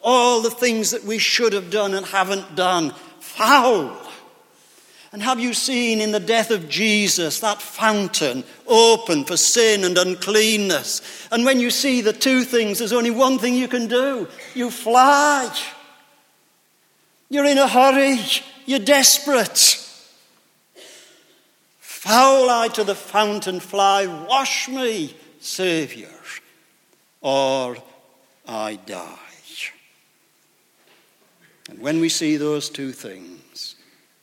all 0.02 0.42
the 0.42 0.50
things 0.50 0.92
that 0.92 1.04
we 1.04 1.18
should 1.18 1.52
have 1.52 1.70
done 1.70 1.94
and 1.94 2.06
haven't 2.06 2.56
done? 2.56 2.92
Foul. 3.20 3.96
And 5.12 5.22
have 5.22 5.42
you 5.42 5.54
seen 5.54 6.00
in 6.00 6.12
the 6.12 6.22
death 6.22 6.52
of 6.52 6.70
Jesus 6.70 7.42
that 7.42 7.62
fountain 7.62 8.46
open 8.66 9.26
for 9.26 9.36
sin 9.36 9.84
and 9.84 9.98
uncleanness? 9.98 11.02
And 11.32 11.44
when 11.44 11.60
you 11.60 11.70
see 11.70 12.00
the 12.00 12.14
two 12.14 12.44
things, 12.44 12.80
there's 12.80 12.94
only 12.94 13.12
one 13.12 13.38
thing 13.38 13.56
you 13.56 13.68
can 13.68 13.88
do 13.88 14.28
you 14.54 14.72
fly. 14.72 15.54
You're 17.30 17.46
in 17.46 17.58
a 17.58 17.68
hurry, 17.68 18.20
you're 18.66 18.80
desperate. 18.80 19.78
Foul 21.80 22.50
I 22.50 22.68
to 22.70 22.84
the 22.84 22.96
fountain 22.96 23.60
fly, 23.60 24.08
wash 24.08 24.68
me, 24.68 25.16
Saviour, 25.40 26.10
or 27.22 27.78
I 28.48 28.80
die. 28.86 29.18
And 31.72 31.80
when 31.80 32.02
we 32.02 32.10
see 32.10 32.36
those 32.36 32.70
two 32.70 32.92
things, 32.92 33.31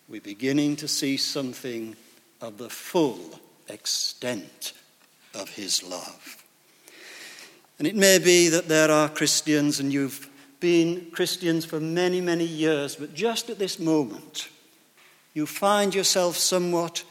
we're 0.08 0.20
beginning 0.20 0.76
to 0.76 0.88
see 0.88 1.16
something 1.16 1.94
of 2.40 2.56
the 2.56 2.70
full 2.70 3.40
extent 3.68 4.72
of 5.34 5.50
his 5.50 5.82
love. 5.82 6.44
And 7.78 7.86
it 7.86 7.94
may 7.94 8.18
be 8.18 8.48
that 8.48 8.68
there 8.68 8.90
are 8.90 9.08
Christians, 9.08 9.78
and 9.78 9.92
you've 9.92 10.28
been 10.60 11.10
Christians 11.12 11.64
for 11.64 11.78
many, 11.78 12.20
many 12.20 12.44
years, 12.44 12.96
but 12.96 13.14
just 13.14 13.50
at 13.50 13.58
this 13.58 13.78
moment, 13.78 14.48
you 15.34 15.46
find 15.46 15.94
yourself 15.94 16.36
somewhat 16.36 17.04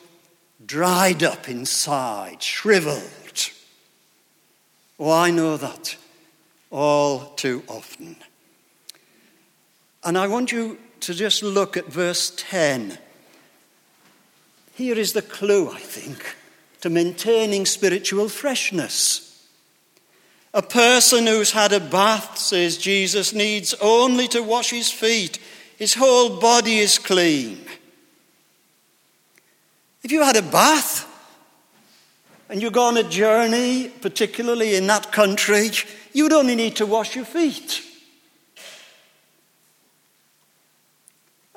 dried 0.65 1.23
up 1.23 1.47
inside, 1.47 2.41
shriveled. 2.41 3.03
Oh, 4.99 5.11
I 5.11 5.29
know 5.29 5.55
that 5.57 5.95
all 6.71 7.19
too 7.35 7.63
often. 7.67 8.15
And 10.03 10.17
I 10.17 10.27
want 10.27 10.51
you 10.51 10.79
to 11.01 11.13
just 11.13 11.43
look 11.43 11.77
at 11.77 11.85
verse 11.85 12.33
10. 12.37 12.97
Here 14.75 14.97
is 14.97 15.13
the 15.13 15.21
clue, 15.21 15.69
I 15.69 15.79
think, 15.79 16.35
to 16.81 16.89
maintaining 16.89 17.65
spiritual 17.65 18.29
freshness. 18.29 19.23
A 20.53 20.61
person 20.61 21.27
who's 21.27 21.51
had 21.51 21.73
a 21.73 21.79
bath, 21.79 22.37
says 22.37 22.77
Jesus, 22.77 23.33
needs 23.33 23.73
only 23.81 24.27
to 24.29 24.41
wash 24.41 24.69
his 24.69 24.91
feet. 24.91 25.39
His 25.77 25.93
whole 25.93 26.39
body 26.39 26.79
is 26.79 26.97
clean. 26.97 27.63
If 30.03 30.11
you 30.11 30.23
had 30.23 30.35
a 30.35 30.41
bath 30.41 31.05
and 32.49 32.61
you 32.61 32.71
go 32.71 32.83
on 32.83 32.97
a 32.97 33.03
journey, 33.03 33.89
particularly 33.89 34.75
in 34.75 34.87
that 34.87 35.11
country, 35.11 35.69
you 36.13 36.23
would 36.23 36.33
only 36.33 36.55
need 36.55 36.77
to 36.77 36.85
wash 36.85 37.15
your 37.15 37.25
feet. 37.25 37.81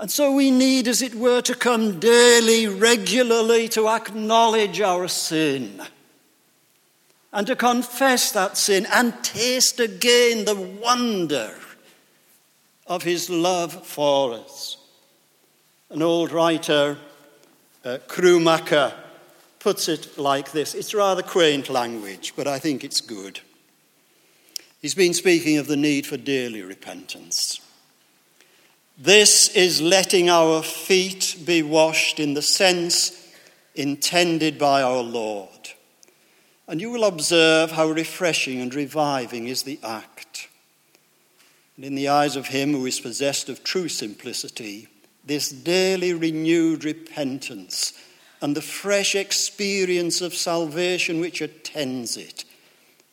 And 0.01 0.11
so 0.11 0.33
we 0.33 0.51
need, 0.51 0.89
as 0.89 1.03
it 1.03 1.15
were, 1.15 1.43
to 1.43 1.55
come 1.55 2.01
daily, 2.01 2.67
regularly 2.67 3.69
to 3.69 3.87
acknowledge 3.87 4.81
our 4.81 5.07
sin 5.09 5.83
and 7.35 7.47
to 7.47 7.55
confess 7.55 8.33
that 8.33 8.57
sin 8.57 8.87
and 8.91 9.23
taste 9.23 9.79
again 9.79 10.47
the 10.47 10.57
wonder 10.57 11.55
of 12.87 13.03
his 13.03 13.29
love 13.29 13.87
for 13.87 14.33
us. 14.33 14.79
An 15.91 16.01
old 16.01 16.33
writer, 16.33 16.97
uh, 17.85 17.99
Krummacher, 18.09 18.95
puts 19.59 19.87
it 19.87 20.17
like 20.17 20.53
this. 20.53 20.75
It's 20.75 20.95
rather 20.95 21.23
quaint 21.23 21.69
language, 21.69 22.33
but 22.37 22.47
I 22.47 22.59
think 22.59 22.85
it's 22.85 23.03
good. 23.03 23.41
He's 24.81 24.95
been 24.95 25.13
speaking 25.13 25.59
of 25.59 25.67
the 25.67 25.77
need 25.77 26.07
for 26.07 26.17
daily 26.17 26.63
repentance. 26.63 27.61
This 29.03 29.49
is 29.57 29.81
letting 29.81 30.29
our 30.29 30.63
feet 30.63 31.37
be 31.47 31.63
washed 31.63 32.21
in 32.21 32.35
the 32.35 32.43
sense 32.43 33.33
intended 33.75 34.59
by 34.59 34.83
our 34.83 35.03
Lord. 35.03 35.71
And 36.69 36.83
you 36.83 36.91
will 36.91 37.05
observe 37.05 37.71
how 37.71 37.89
refreshing 37.89 38.61
and 38.61 38.75
reviving 38.75 39.49
is 39.49 39.63
the 39.63 39.81
act. 39.83 40.49
And 41.77 41.87
in 41.87 41.95
the 41.95 42.09
eyes 42.09 42.37
of 42.37 42.49
him 42.49 42.73
who 42.73 42.85
is 42.85 43.01
possessed 43.01 43.49
of 43.49 43.65
true 43.65 43.89
simplicity, 43.89 44.87
this 45.25 45.49
daily 45.49 46.13
renewed 46.13 46.85
repentance 46.85 47.95
and 48.43 48.55
the 48.55 48.61
fresh 48.61 49.15
experience 49.15 50.21
of 50.21 50.35
salvation 50.35 51.21
which 51.21 51.41
attends 51.41 52.19
it 52.19 52.45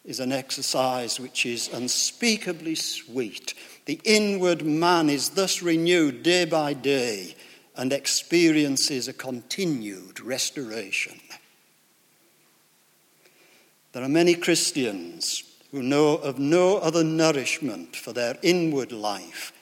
is 0.03 0.19
an 0.19 0.33
exercise 0.33 1.17
which 1.17 1.45
is 1.45 1.69
unspeakably 1.71 2.75
sweet 2.75 3.53
the 3.87 4.01
inward 4.03 4.65
man 4.65 5.09
is 5.09 5.29
thus 5.29 5.61
renewed 5.61 6.21
day 6.21 6.43
by 6.43 6.73
day 6.73 7.33
and 7.77 7.93
experiences 7.93 9.07
a 9.07 9.13
continued 9.13 10.19
restoration. 10.19 11.17
There 13.93 14.03
are 14.03 14.09
many 14.09 14.35
Christians 14.35 15.41
who 15.71 15.81
know 15.81 16.15
of 16.17 16.37
no 16.37 16.79
other 16.79 17.03
nourishment 17.03 17.95
for 17.95 18.11
their 18.11 18.37
inward 18.41 18.91
life 18.91 19.53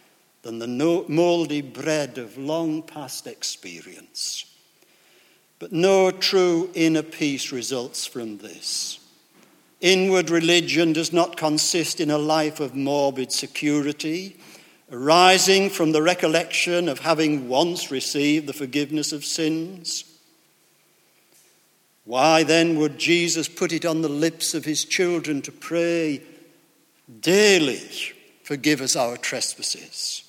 than 0.42 0.58
the 0.58 1.06
mouldy 1.08 1.62
bread 1.62 2.18
of 2.18 2.36
long 2.36 2.82
past 2.82 3.28
experience. 3.28 4.46
But 5.60 5.72
no 5.72 6.10
true 6.10 6.72
inner 6.74 7.04
peace 7.04 7.52
results 7.52 8.08
from 8.08 8.40
this. 8.40 9.00
Inward 9.86 10.32
religion 10.32 10.94
does 10.94 11.14
not 11.14 11.38
consist 11.38 12.00
in 12.00 12.10
a 12.10 12.18
life 12.18 12.60
of 12.60 12.74
morbid 12.74 13.32
security, 13.32 14.36
arising 14.92 15.70
from 15.70 15.92
the 15.92 16.02
recollection 16.02 16.90
of 16.90 16.98
having 16.98 17.48
once 17.48 17.92
received 17.92 18.48
the 18.48 18.54
forgiveness 18.54 19.12
of 19.12 19.24
sins. 19.24 20.04
Why 22.04 22.42
then 22.42 22.80
would 22.80 22.98
Jesus 22.98 23.48
put 23.48 23.72
it 23.72 23.86
on 23.86 24.02
the 24.02 24.10
lips 24.10 24.56
of 24.56 24.66
his 24.66 24.86
children 24.86 25.44
to 25.44 25.52
pray 25.52 26.24
daily, 27.20 27.88
forgive 28.42 28.82
us 28.82 28.96
our 28.96 29.18
trespasses? 29.18 30.24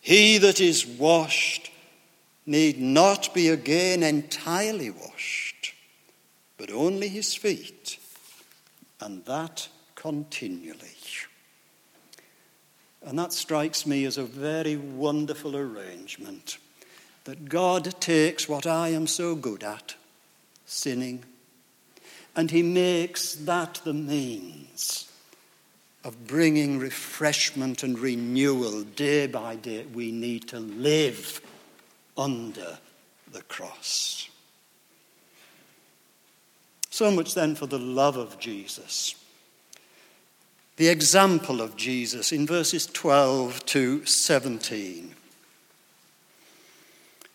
He 0.00 0.38
that 0.38 0.60
is 0.60 0.86
washed 0.86 1.72
need 2.46 2.80
not 2.80 3.34
be 3.34 3.48
again 3.48 4.04
entirely 4.04 4.90
washed, 4.90 5.74
but 6.56 6.70
only 6.70 7.08
his 7.08 7.34
feet, 7.34 7.98
and 9.02 9.24
that 9.26 9.68
continually. 9.94 10.88
And 13.04 13.18
that 13.18 13.32
strikes 13.32 13.84
me 13.86 14.04
as 14.04 14.16
a 14.16 14.24
very 14.24 14.76
wonderful 14.76 15.56
arrangement 15.56 16.58
that 17.24 17.48
God 17.48 18.00
takes 18.00 18.48
what 18.48 18.66
I 18.66 18.88
am 18.88 19.06
so 19.06 19.34
good 19.34 19.64
at, 19.64 19.96
sinning, 20.66 21.24
and 22.34 22.50
He 22.50 22.62
makes 22.62 23.34
that 23.34 23.80
the 23.84 23.92
means 23.92 25.10
of 26.04 26.26
bringing 26.26 26.78
refreshment 26.78 27.82
and 27.82 27.98
renewal 27.98 28.82
day 28.82 29.26
by 29.26 29.56
day. 29.56 29.84
We 29.92 30.10
need 30.10 30.48
to 30.48 30.58
live 30.58 31.40
under 32.16 32.78
the 33.30 33.42
cross. 33.42 34.28
So 37.02 37.10
much 37.10 37.34
then 37.34 37.56
for 37.56 37.66
the 37.66 37.80
love 37.80 38.16
of 38.16 38.38
Jesus. 38.38 39.16
The 40.76 40.86
example 40.86 41.60
of 41.60 41.74
Jesus 41.74 42.30
in 42.30 42.46
verses 42.46 42.86
12 42.86 43.66
to 43.66 44.06
17. 44.06 45.12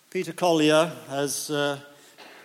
Peter 0.09 0.31
Collier 0.31 0.93
has 1.09 1.49
uh, 1.49 1.79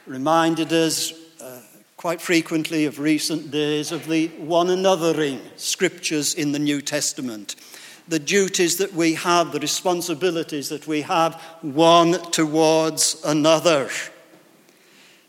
reminded 0.04 0.72
us 0.72 1.12
uh, 1.40 1.60
quite 1.96 2.20
frequently 2.20 2.86
of 2.86 2.98
recent 2.98 3.52
days 3.52 3.92
of 3.92 4.08
the 4.08 4.26
one 4.38 4.66
anothering 4.66 5.38
scriptures 5.54 6.34
in 6.34 6.50
the 6.50 6.58
New 6.58 6.82
Testament 6.82 7.54
the 8.08 8.18
duties 8.18 8.78
that 8.78 8.92
we 8.94 9.14
have, 9.14 9.52
the 9.52 9.60
responsibilities 9.60 10.70
that 10.70 10.88
we 10.88 11.02
have 11.02 11.34
one 11.60 12.14
towards 12.32 13.22
another. 13.24 13.88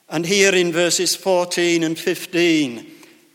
And 0.09 0.25
here 0.25 0.53
in 0.53 0.71
verses 0.71 1.15
14 1.15 1.83
and 1.83 1.97
15, 1.97 2.85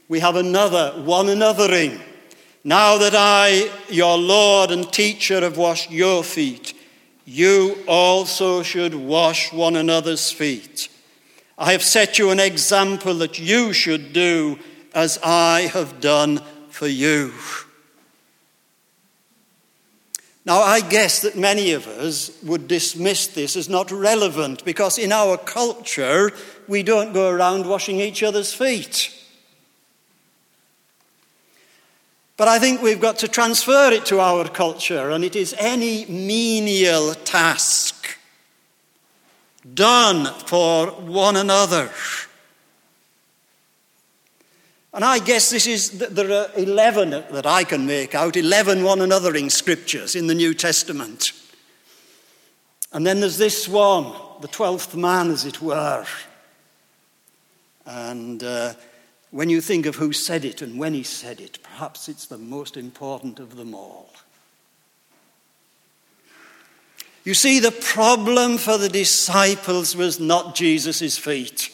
we 0.09 0.21
have 0.21 0.37
another 0.37 1.03
one 1.03 1.27
anothering. 1.27 2.01
Now 2.65 2.99
that 2.99 3.15
I, 3.15 3.71
your 3.89 4.19
Lord 4.19 4.71
and 4.71 4.93
teacher, 4.93 5.41
have 5.41 5.57
washed 5.57 5.91
your 5.91 6.23
feet, 6.23 6.75
you 7.25 7.77
also 7.87 8.63
should 8.63 8.95
wash 8.95 9.53
one 9.53 9.77
another's 9.77 10.31
feet. 10.31 10.89
I 11.59 11.73
have 11.73 11.83
set 11.83 12.19
you 12.19 12.31
an 12.31 12.41
example 12.41 13.15
that 13.15 13.39
you 13.39 13.73
should 13.73 14.13
do 14.13 14.59
as 14.95 15.19
I 15.23 15.71
have 15.73 16.01
done 16.01 16.41
for 16.71 16.87
you. 16.87 17.33
Now, 20.45 20.61
I 20.63 20.81
guess 20.81 21.21
that 21.21 21.37
many 21.37 21.73
of 21.73 21.87
us 21.87 22.31
would 22.43 22.69
dismiss 22.69 23.27
this 23.27 23.57
as 23.57 23.69
not 23.69 23.91
relevant 23.91 24.65
because 24.65 24.97
in 24.97 25.13
our 25.13 25.37
culture, 25.37 26.33
we 26.69 26.83
don't 26.83 27.13
go 27.13 27.31
around 27.31 27.67
washing 27.67 27.99
each 27.99 28.23
other's 28.23 28.53
feet. 28.53 29.15
But 32.37 32.47
I 32.47 32.61
think 32.61 32.83
we've 32.83 33.01
got 33.01 33.19
to 33.19 33.29
transfer 33.29 33.91
it 33.91 34.07
to 34.07 34.21
our 34.21 34.49
culture, 34.49 35.11
and 35.11 35.25
it 35.25 35.35
is 35.35 35.57
any 35.59 36.07
menial 36.07 37.15
task 37.15 38.17
done 39.75 40.33
for 40.47 40.87
one 40.87 41.35
another. 41.35 41.91
And 44.95 45.05
I 45.05 45.19
guess 45.19 45.51
this 45.51 45.67
is, 45.67 45.91
there 45.91 46.31
are 46.31 46.51
11 46.57 47.11
that 47.11 47.47
I 47.47 47.65
can 47.65 47.87
make 47.87 48.15
out, 48.15 48.37
11 48.37 48.85
one 48.85 49.01
anothering 49.01 49.51
scriptures 49.51 50.15
in 50.15 50.29
the 50.29 50.35
New 50.35 50.55
Testament. 50.55 51.33
And 52.93 53.07
then 53.07 53.21
there's 53.21 53.39
this 53.39 53.69
one, 53.69 54.15
the 54.41 54.49
12th 54.49 54.95
man, 54.95 55.31
as 55.31 55.45
it 55.45 55.61
were. 55.61 56.07
And 57.89 58.45
uh, 58.45 58.75
when 59.31 59.49
you 59.49 59.63
think 59.63 59.87
of 59.87 59.97
who 59.97 60.13
said 60.13 60.45
it 60.45 60.61
and 60.61 60.79
when 60.79 60.93
he 60.93 61.03
said 61.03 61.41
it, 61.41 61.59
perhaps 61.63 62.07
it's 62.07 62.27
the 62.27 62.37
most 62.37 62.77
important 62.77 63.41
of 63.41 63.57
them 63.57 63.75
all. 63.75 64.13
You 67.25 67.33
see, 67.33 67.61
the 67.61 67.73
problem 67.73 68.59
for 68.59 68.77
the 68.77 68.91
disciples 68.91 69.97
was 69.97 70.21
not 70.21 70.55
Jesus' 70.55 71.17
feet. 71.17 71.73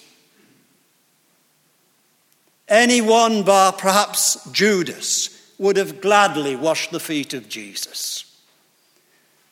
Anyone 2.68 3.42
bar 3.42 3.72
perhaps 3.72 4.48
Judas 4.53 5.53
would 5.59 5.77
have 5.77 6.00
gladly 6.00 6.55
washed 6.55 6.92
the 6.92 7.00
feet 7.00 7.35
of 7.35 7.48
Jesus. 7.48 8.40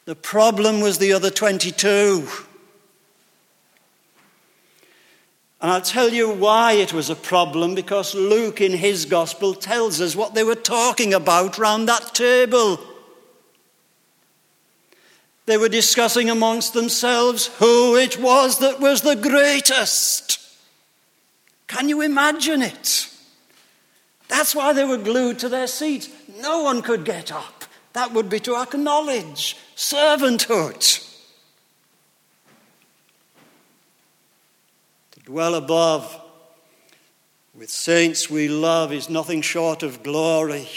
The 0.05 0.17
problem 0.17 0.81
was 0.81 0.99
the 0.99 1.13
other 1.13 1.31
22. 1.31 2.29
And 5.63 5.71
I'll 5.71 5.81
tell 5.81 6.13
you 6.13 6.29
why 6.29 6.73
it 6.73 6.93
was 6.93 7.09
a 7.09 7.15
problem 7.15 7.77
because 7.77 8.17
Luke 8.17 8.61
in 8.61 8.73
his 8.73 9.05
gospel 9.05 9.55
tells 9.55 10.01
us 10.01 10.17
what 10.17 10.35
they 10.35 10.43
were 10.43 10.57
talking 10.57 11.15
about 11.15 11.57
round 11.57 11.89
that 11.89 12.17
table. 12.17 12.81
They 15.47 15.57
were 15.57 15.69
discussing 15.69 16.29
amongst 16.29 16.75
themselves 16.75 17.47
who 17.59 17.95
it 17.95 18.19
was 18.19 18.59
that 18.59 18.81
was 18.81 19.03
the 19.03 19.15
greatest. 19.15 20.41
Can 21.69 21.89
you 21.89 22.01
imagine 22.01 22.61
it? 22.61 23.09
That's 24.27 24.57
why 24.57 24.73
they 24.73 24.85
were 24.85 24.99
glued 24.99 25.39
to 25.41 25.49
their 25.49 25.69
seats. 25.69 26.09
No 26.41 26.65
one 26.65 26.83
could 26.83 27.05
get 27.05 27.31
up. 27.31 27.65
That 27.93 28.13
would 28.13 28.29
be 28.29 28.41
to 28.41 28.57
acknowledge 28.57 29.57
servanthood. 29.77 31.12
Dwell 35.25 35.55
above 35.55 36.21
with 37.55 37.71
saints 37.71 38.31
we 38.31 38.49
love 38.49 38.93
is 38.93 39.11
nothing 39.11 39.43
short 39.43 39.83
of 39.83 40.03
glory. 40.03 40.69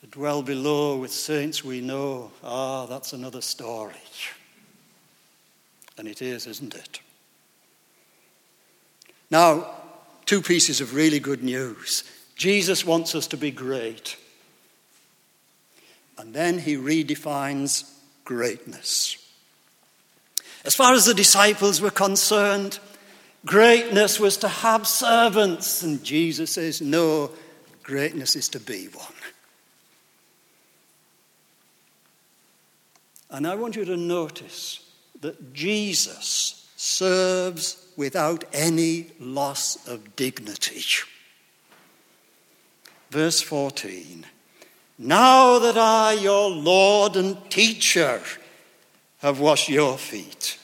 To 0.00 0.06
dwell 0.08 0.42
below 0.42 0.96
with 0.96 1.12
saints 1.12 1.64
we 1.64 1.80
know, 1.80 2.30
ah, 2.42 2.86
that's 2.86 3.12
another 3.12 3.40
story. 3.40 3.94
And 5.96 6.08
it 6.08 6.20
is, 6.20 6.46
isn't 6.46 6.74
it? 6.74 7.00
Now, 9.30 9.66
two 10.26 10.42
pieces 10.42 10.80
of 10.80 10.94
really 10.94 11.20
good 11.20 11.42
news. 11.42 12.04
Jesus 12.36 12.84
wants 12.84 13.14
us 13.14 13.28
to 13.28 13.36
be 13.36 13.50
great. 13.50 14.16
And 16.18 16.34
then 16.34 16.58
he 16.58 16.76
redefines 16.76 17.90
greatness. 18.24 19.23
As 20.64 20.74
far 20.74 20.94
as 20.94 21.04
the 21.04 21.14
disciples 21.14 21.80
were 21.80 21.90
concerned, 21.90 22.78
greatness 23.44 24.18
was 24.18 24.36
to 24.38 24.48
have 24.48 24.86
servants. 24.86 25.82
And 25.82 26.02
Jesus 26.02 26.52
says, 26.52 26.80
no, 26.80 27.30
greatness 27.82 28.34
is 28.34 28.48
to 28.50 28.60
be 28.60 28.86
one. 28.86 29.06
And 33.30 33.46
I 33.46 33.56
want 33.56 33.76
you 33.76 33.84
to 33.84 33.96
notice 33.96 34.88
that 35.20 35.52
Jesus 35.52 36.68
serves 36.76 37.84
without 37.96 38.44
any 38.52 39.10
loss 39.18 39.88
of 39.88 40.16
dignity. 40.16 40.82
Verse 43.10 43.40
14 43.40 44.24
Now 44.98 45.58
that 45.58 45.76
I, 45.76 46.12
your 46.12 46.50
Lord 46.50 47.16
and 47.16 47.38
teacher, 47.50 48.22
have 49.24 49.40
washed 49.40 49.70
your 49.70 49.96
feet. 49.96 50.58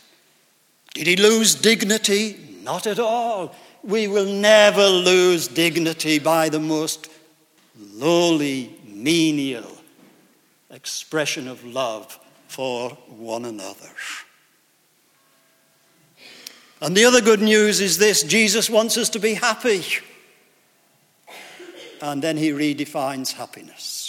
Did 0.93 1.07
he 1.07 1.17
lose 1.17 1.55
dignity? 1.55 2.59
Not 2.63 2.87
at 2.87 2.99
all. 2.99 3.55
We 3.83 4.07
will 4.07 4.31
never 4.31 4.87
lose 4.87 5.49
dignity 5.49 6.19
by 6.19 6.51
the 6.51 6.61
most 6.61 7.09
lowly, 7.95 8.79
menial 8.85 9.79
expression 10.71 11.49
of 11.49 11.65
love 11.65 12.21
for 12.49 12.91
one 13.09 13.47
another. 13.47 13.89
And 16.83 16.95
the 16.95 17.07
other 17.07 17.23
good 17.23 17.41
news 17.41 17.81
is 17.81 17.97
this 17.97 18.23
Jesus 18.23 18.69
wants 18.69 18.99
us 18.99 19.09
to 19.11 19.19
be 19.19 19.33
happy. 19.33 19.83
and 22.03 22.21
then 22.21 22.37
he 22.37 22.51
redefines 22.51 23.33
happiness. 23.33 24.00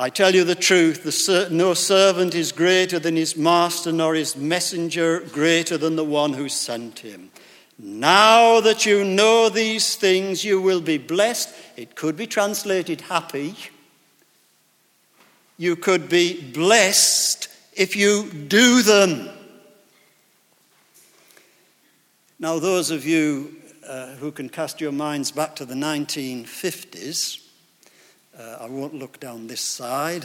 I 0.00 0.08
tell 0.08 0.34
you 0.34 0.44
the 0.44 0.54
truth, 0.54 1.02
the, 1.02 1.48
no 1.50 1.74
servant 1.74 2.34
is 2.34 2.52
greater 2.52 2.98
than 2.98 3.16
his 3.16 3.36
master, 3.36 3.92
nor 3.92 4.14
his 4.14 4.34
messenger 4.34 5.20
greater 5.20 5.76
than 5.76 5.94
the 5.94 6.04
one 6.04 6.32
who 6.32 6.48
sent 6.48 7.00
him. 7.00 7.30
Now 7.78 8.60
that 8.60 8.86
you 8.86 9.04
know 9.04 9.50
these 9.50 9.96
things, 9.96 10.42
you 10.42 10.58
will 10.58 10.80
be 10.80 10.96
blessed. 10.96 11.54
It 11.76 11.96
could 11.96 12.16
be 12.16 12.26
translated 12.26 13.02
happy. 13.02 13.54
You 15.58 15.76
could 15.76 16.08
be 16.08 16.50
blessed 16.50 17.50
if 17.74 17.94
you 17.94 18.32
do 18.32 18.80
them. 18.80 19.28
Now, 22.38 22.58
those 22.58 22.90
of 22.90 23.04
you 23.04 23.54
uh, 23.86 24.14
who 24.14 24.32
can 24.32 24.48
cast 24.48 24.80
your 24.80 24.92
minds 24.92 25.30
back 25.30 25.56
to 25.56 25.66
the 25.66 25.74
1950s, 25.74 27.49
uh, 28.40 28.56
I 28.60 28.68
won't 28.68 28.94
look 28.94 29.20
down 29.20 29.46
this 29.46 29.60
side 29.60 30.24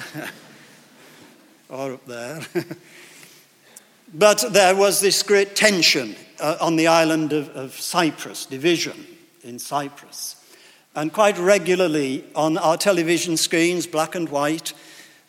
or 1.69 1.93
up 1.93 2.05
there. 2.05 2.41
but 4.13 4.45
there 4.51 4.75
was 4.75 5.01
this 5.01 5.21
great 5.21 5.55
tension 5.55 6.15
uh, 6.39 6.57
on 6.61 6.77
the 6.77 6.87
island 6.87 7.33
of, 7.33 7.49
of 7.49 7.73
Cyprus, 7.73 8.45
division 8.45 9.05
in 9.43 9.59
Cyprus. 9.59 10.37
And 10.95 11.11
quite 11.11 11.37
regularly 11.37 12.23
on 12.35 12.57
our 12.57 12.77
television 12.77 13.35
screens, 13.35 13.85
black 13.85 14.15
and 14.15 14.29
white, 14.29 14.73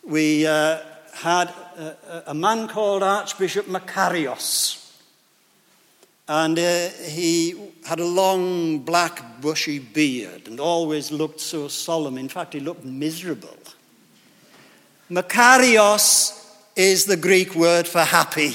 we 0.05 0.47
uh, 0.47 0.79
had 1.13 1.49
a, 1.77 2.23
a, 2.27 2.33
man 2.33 2.69
called 2.69 3.03
Archbishop 3.03 3.65
Makarios. 3.65 4.86
And 6.27 6.59
uh, 6.59 6.89
he 7.05 7.55
had 7.85 7.99
a 7.99 8.05
long, 8.05 8.79
black, 8.79 9.41
bushy 9.41 9.79
beard 9.79 10.47
and 10.47 10.59
always 10.59 11.11
looked 11.11 11.39
so 11.39 11.69
solemn. 11.69 12.17
In 12.17 12.27
fact, 12.27 12.53
he 12.53 12.59
looked 12.59 12.83
miserable. 12.83 13.57
Makarios 15.09 16.45
is 16.75 17.05
the 17.05 17.15
Greek 17.15 17.55
word 17.55 17.87
for 17.87 18.01
happy. 18.01 18.53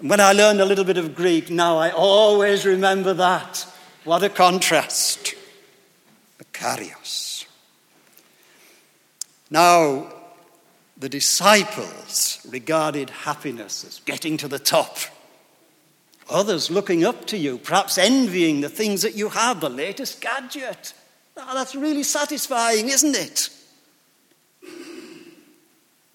When 0.00 0.20
I 0.20 0.32
learned 0.32 0.60
a 0.60 0.64
little 0.64 0.84
bit 0.84 0.96
of 0.96 1.14
Greek, 1.14 1.50
now 1.50 1.76
I 1.76 1.90
always 1.90 2.64
remember 2.64 3.12
that. 3.14 3.66
What 4.04 4.22
a 4.22 4.28
contrast. 4.28 5.34
Makarios. 6.38 7.46
Now, 9.50 10.12
the 10.96 11.08
disciples 11.08 12.46
regarded 12.48 13.10
happiness 13.10 13.84
as 13.84 14.00
getting 14.04 14.36
to 14.36 14.46
the 14.46 14.58
top 14.60 14.96
Others 16.30 16.70
looking 16.70 17.04
up 17.04 17.26
to 17.26 17.36
you, 17.36 17.58
perhaps 17.58 17.98
envying 17.98 18.60
the 18.60 18.68
things 18.68 19.02
that 19.02 19.16
you 19.16 19.28
have, 19.30 19.60
the 19.60 19.68
latest 19.68 20.20
gadget. 20.20 20.94
Oh, 21.36 21.54
that's 21.54 21.74
really 21.74 22.02
satisfying, 22.04 22.88
isn't 22.88 23.16
it? 23.16 23.50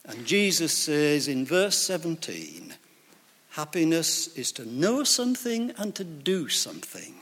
And 0.05 0.25
Jesus 0.25 0.71
says 0.71 1.27
in 1.27 1.45
verse 1.45 1.77
17 1.77 2.73
happiness 3.49 4.27
is 4.35 4.51
to 4.51 4.65
know 4.65 5.03
something 5.03 5.71
and 5.77 5.95
to 5.95 6.03
do 6.03 6.49
something. 6.49 7.15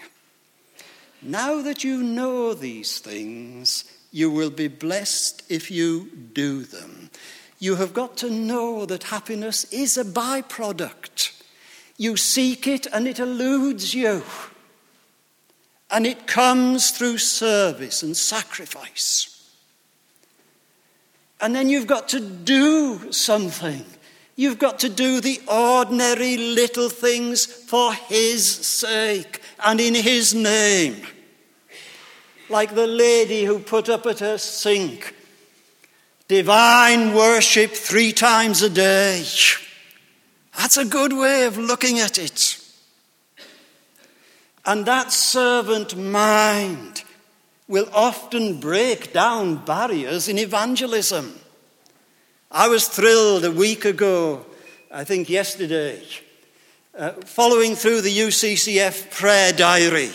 Now 1.22 1.62
that 1.62 1.84
you 1.84 2.04
know 2.04 2.54
these 2.54 3.00
things, 3.00 3.86
you 4.12 4.30
will 4.30 4.50
be 4.50 4.68
blessed 4.68 5.44
if 5.48 5.72
you 5.72 6.10
do 6.34 6.64
them. 6.64 7.10
You 7.60 7.76
have 7.76 7.94
got 7.94 8.18
to 8.18 8.30
know 8.30 8.86
that 8.86 9.04
happiness 9.04 9.64
is 9.72 9.98
a 9.98 10.04
byproduct. 10.04 11.43
You 11.98 12.18
seek 12.18 12.68
it 12.68 12.88
and 12.88 13.08
it 13.08 13.20
eludes 13.20 13.94
you. 13.94 14.24
And 15.92 16.08
it 16.08 16.26
comes 16.26 16.92
through 16.92 17.20
service 17.20 18.02
and 18.02 18.18
sacrifice. 18.18 19.30
And 21.40 21.54
then 21.54 21.70
you've 21.70 21.88
got 21.88 22.10
to 22.10 22.20
do 22.20 23.12
something. 23.12 23.86
You've 24.36 24.58
got 24.58 24.80
to 24.80 24.90
do 24.90 25.22
the 25.22 25.40
ordinary 25.48 26.38
little 26.38 26.90
things 26.90 27.46
for 27.46 27.94
His 27.94 28.50
sake 28.50 29.42
and 29.64 29.80
in 29.80 29.94
His 29.94 30.34
name. 30.34 31.06
Like 32.50 32.74
the 32.74 32.88
lady 32.88 33.44
who 33.44 33.60
put 33.60 33.90
up 33.90 34.06
at 34.06 34.20
her 34.20 34.38
sink 34.38 35.16
divine 36.28 37.14
worship 37.14 37.72
three 37.72 38.12
times 38.12 38.62
a 38.64 38.70
day. 38.70 39.24
That's 40.64 40.78
a 40.78 40.86
good 40.86 41.12
way 41.12 41.44
of 41.44 41.58
looking 41.58 42.00
at 42.00 42.18
it. 42.18 42.58
And 44.66 44.86
that 44.86 45.12
servant 45.12 45.98
mind 45.98 47.04
will 47.68 47.90
often 47.94 48.62
break 48.62 49.12
down 49.12 49.58
barriers 49.66 50.30
in 50.30 50.38
evangelism. 50.38 51.38
I 52.50 52.70
was 52.70 52.88
thrilled 52.88 53.44
a 53.44 53.52
week 53.52 53.84
ago, 53.84 54.46
I 54.90 55.04
think 55.04 55.30
yesterday, 55.30 56.02
uh, 56.98 57.12
following 57.26 57.76
through 57.76 58.00
the 58.00 58.18
UCCF 58.18 59.12
prayer 59.12 59.52
diary 59.52 60.12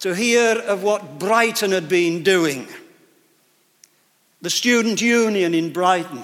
to 0.00 0.14
hear 0.14 0.58
of 0.58 0.82
what 0.82 1.18
Brighton 1.18 1.72
had 1.72 1.88
been 1.88 2.22
doing. 2.22 2.68
The 4.42 4.50
Student 4.50 5.00
Union 5.00 5.54
in 5.54 5.72
Brighton, 5.72 6.22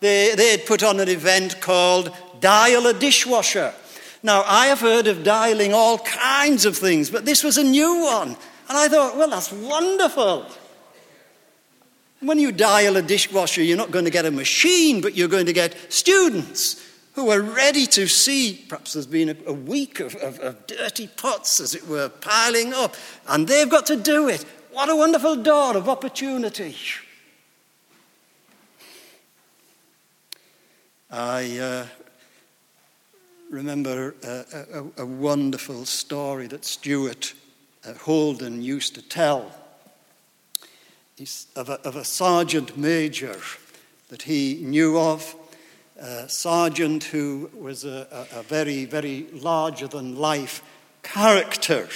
they, 0.00 0.34
they 0.34 0.50
had 0.50 0.66
put 0.66 0.82
on 0.82 1.00
an 1.00 1.08
event 1.08 1.62
called 1.62 2.14
dial 2.40 2.86
a 2.86 2.94
dishwasher. 2.94 3.72
Now, 4.22 4.42
I 4.46 4.66
have 4.66 4.80
heard 4.80 5.06
of 5.06 5.24
dialing 5.24 5.72
all 5.72 5.98
kinds 5.98 6.66
of 6.66 6.76
things, 6.76 7.10
but 7.10 7.24
this 7.24 7.42
was 7.42 7.56
a 7.56 7.64
new 7.64 8.02
one. 8.02 8.36
And 8.68 8.78
I 8.78 8.88
thought, 8.88 9.16
well, 9.16 9.30
that's 9.30 9.52
wonderful. 9.52 10.46
When 12.20 12.38
you 12.38 12.52
dial 12.52 12.96
a 12.96 13.02
dishwasher, 13.02 13.62
you're 13.62 13.78
not 13.78 13.90
going 13.90 14.04
to 14.04 14.10
get 14.10 14.26
a 14.26 14.30
machine, 14.30 15.00
but 15.00 15.16
you're 15.16 15.28
going 15.28 15.46
to 15.46 15.54
get 15.54 15.74
students 15.90 16.86
who 17.14 17.30
are 17.30 17.40
ready 17.40 17.86
to 17.86 18.06
see. 18.06 18.64
Perhaps 18.68 18.92
there's 18.92 19.06
been 19.06 19.36
a, 19.46 19.52
week 19.52 20.00
of, 20.00 20.14
of, 20.16 20.38
of 20.40 20.66
dirty 20.66 21.06
pots, 21.06 21.60
as 21.60 21.74
it 21.74 21.88
were, 21.88 22.08
piling 22.08 22.74
up, 22.74 22.94
and 23.26 23.48
they've 23.48 23.70
got 23.70 23.86
to 23.86 23.96
do 23.96 24.28
it. 24.28 24.44
What 24.70 24.88
a 24.88 24.96
wonderful 24.96 25.36
door 25.36 25.76
of 25.76 25.88
opportunity. 25.88 26.76
I 31.10 31.58
uh, 31.58 31.86
remember 33.50 34.14
a, 34.22 34.44
a, 34.72 35.02
a 35.02 35.06
wonderful 35.06 35.84
story 35.84 36.46
that 36.46 36.64
Stuart 36.64 37.34
uh, 37.84 37.94
Holden 37.94 38.62
used 38.62 38.94
to 38.94 39.02
tell 39.02 39.52
of 41.54 41.68
a, 41.68 41.74
of 41.86 41.96
a, 41.96 42.04
sergeant 42.04 42.78
major 42.78 43.36
that 44.08 44.22
he 44.22 44.62
knew 44.62 44.98
of, 44.98 45.34
a 45.98 46.26
sergeant 46.30 47.04
who 47.04 47.50
was 47.52 47.84
a, 47.84 48.26
a 48.32 48.42
very, 48.42 48.86
very 48.86 49.26
larger 49.32 49.86
than 49.86 50.16
life 50.16 50.62
character. 51.02 51.88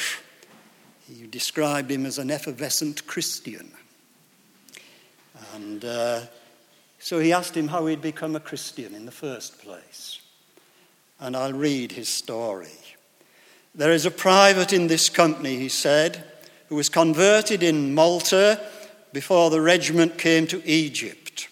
He 1.09 1.27
described 1.27 1.91
him 1.91 2.05
as 2.05 2.19
an 2.19 2.31
effervescent 2.31 3.07
Christian. 3.07 3.71
And 5.55 5.83
uh, 5.87 6.23
so 6.99 7.19
he 7.19 7.33
asked 7.33 7.57
him 7.57 7.69
how 7.69 7.87
he'd 7.87 8.03
become 8.03 8.37
a 8.37 8.41
Christian 8.41 8.95
in 8.95 9.07
the 9.07 9.13
first 9.13 9.59
place 9.61 10.21
and 11.21 11.37
I'll 11.37 11.53
read 11.53 11.93
his 11.93 12.09
story. 12.09 12.69
There 13.75 13.93
is 13.93 14.07
a 14.07 14.11
private 14.11 14.73
in 14.73 14.87
this 14.87 15.09
company, 15.09 15.57
he 15.57 15.69
said, 15.69 16.25
who 16.69 16.77
was 16.77 16.89
converted 16.89 17.63
in 17.63 17.95
Malta 17.95 18.61
before 19.13 19.51
the 19.51 19.61
regiment 19.61 20.19
came 20.19 20.47
to 20.49 20.63
Egypt. 20.65 21.49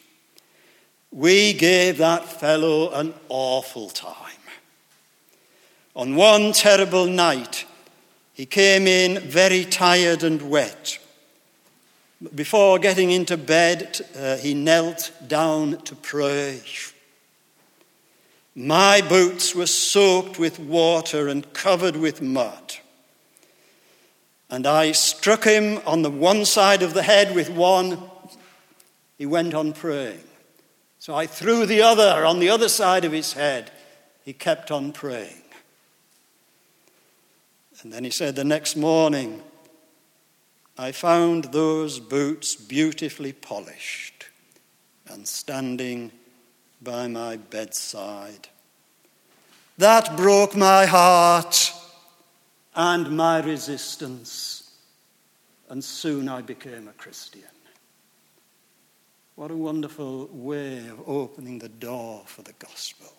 We 1.10 1.52
gave 1.52 1.98
that 1.98 2.24
fellow 2.24 2.90
an 2.92 3.14
awful 3.28 3.90
time. 3.90 4.18
On 5.94 6.16
one 6.16 6.52
terrible 6.52 7.06
night, 7.06 7.66
he 8.32 8.46
came 8.46 8.86
in 8.86 9.20
very 9.20 9.64
tired 9.64 10.22
and 10.22 10.48
wet. 10.48 10.98
Before 12.34 12.78
getting 12.78 13.10
into 13.10 13.36
bed, 13.36 14.00
uh, 14.16 14.36
he 14.36 14.54
knelt 14.54 15.12
down 15.26 15.82
to 15.82 15.94
pray. 15.94 16.62
My 18.54 19.00
boots 19.00 19.54
were 19.54 19.66
soaked 19.66 20.38
with 20.38 20.58
water 20.58 21.28
and 21.28 21.52
covered 21.54 21.96
with 21.96 22.20
mud. 22.20 22.74
And 24.50 24.66
I 24.66 24.92
struck 24.92 25.44
him 25.44 25.80
on 25.86 26.02
the 26.02 26.10
one 26.10 26.44
side 26.44 26.82
of 26.82 26.92
the 26.92 27.02
head 27.02 27.34
with 27.34 27.48
one. 27.48 27.98
He 29.16 29.24
went 29.24 29.54
on 29.54 29.72
praying. 29.72 30.20
So 30.98 31.14
I 31.14 31.26
threw 31.26 31.64
the 31.64 31.80
other 31.80 32.24
on 32.24 32.38
the 32.38 32.50
other 32.50 32.68
side 32.68 33.04
of 33.04 33.12
his 33.12 33.32
head. 33.32 33.70
He 34.24 34.34
kept 34.34 34.70
on 34.70 34.92
praying. 34.92 35.42
And 37.82 37.92
then 37.92 38.04
he 38.04 38.10
said, 38.10 38.36
The 38.36 38.44
next 38.44 38.76
morning, 38.76 39.42
I 40.78 40.92
found 40.92 41.44
those 41.44 41.98
boots 41.98 42.54
beautifully 42.54 43.32
polished 43.32 44.26
and 45.08 45.26
standing 45.26 46.12
by 46.82 47.06
my 47.06 47.36
bedside. 47.36 48.48
That 49.78 50.16
broke 50.16 50.56
my 50.56 50.86
heart. 50.86 51.72
and 52.74 53.16
my 53.16 53.40
resistance, 53.40 54.70
and 55.68 55.84
soon 55.84 56.28
I 56.28 56.40
became 56.40 56.88
a 56.88 56.92
Christian. 56.92 57.42
What 59.34 59.50
a 59.50 59.56
wonderful 59.56 60.28
way 60.32 60.78
of 60.88 61.06
opening 61.06 61.58
the 61.58 61.68
door 61.68 62.22
for 62.26 62.42
the 62.42 62.54
gospel. 62.58 63.12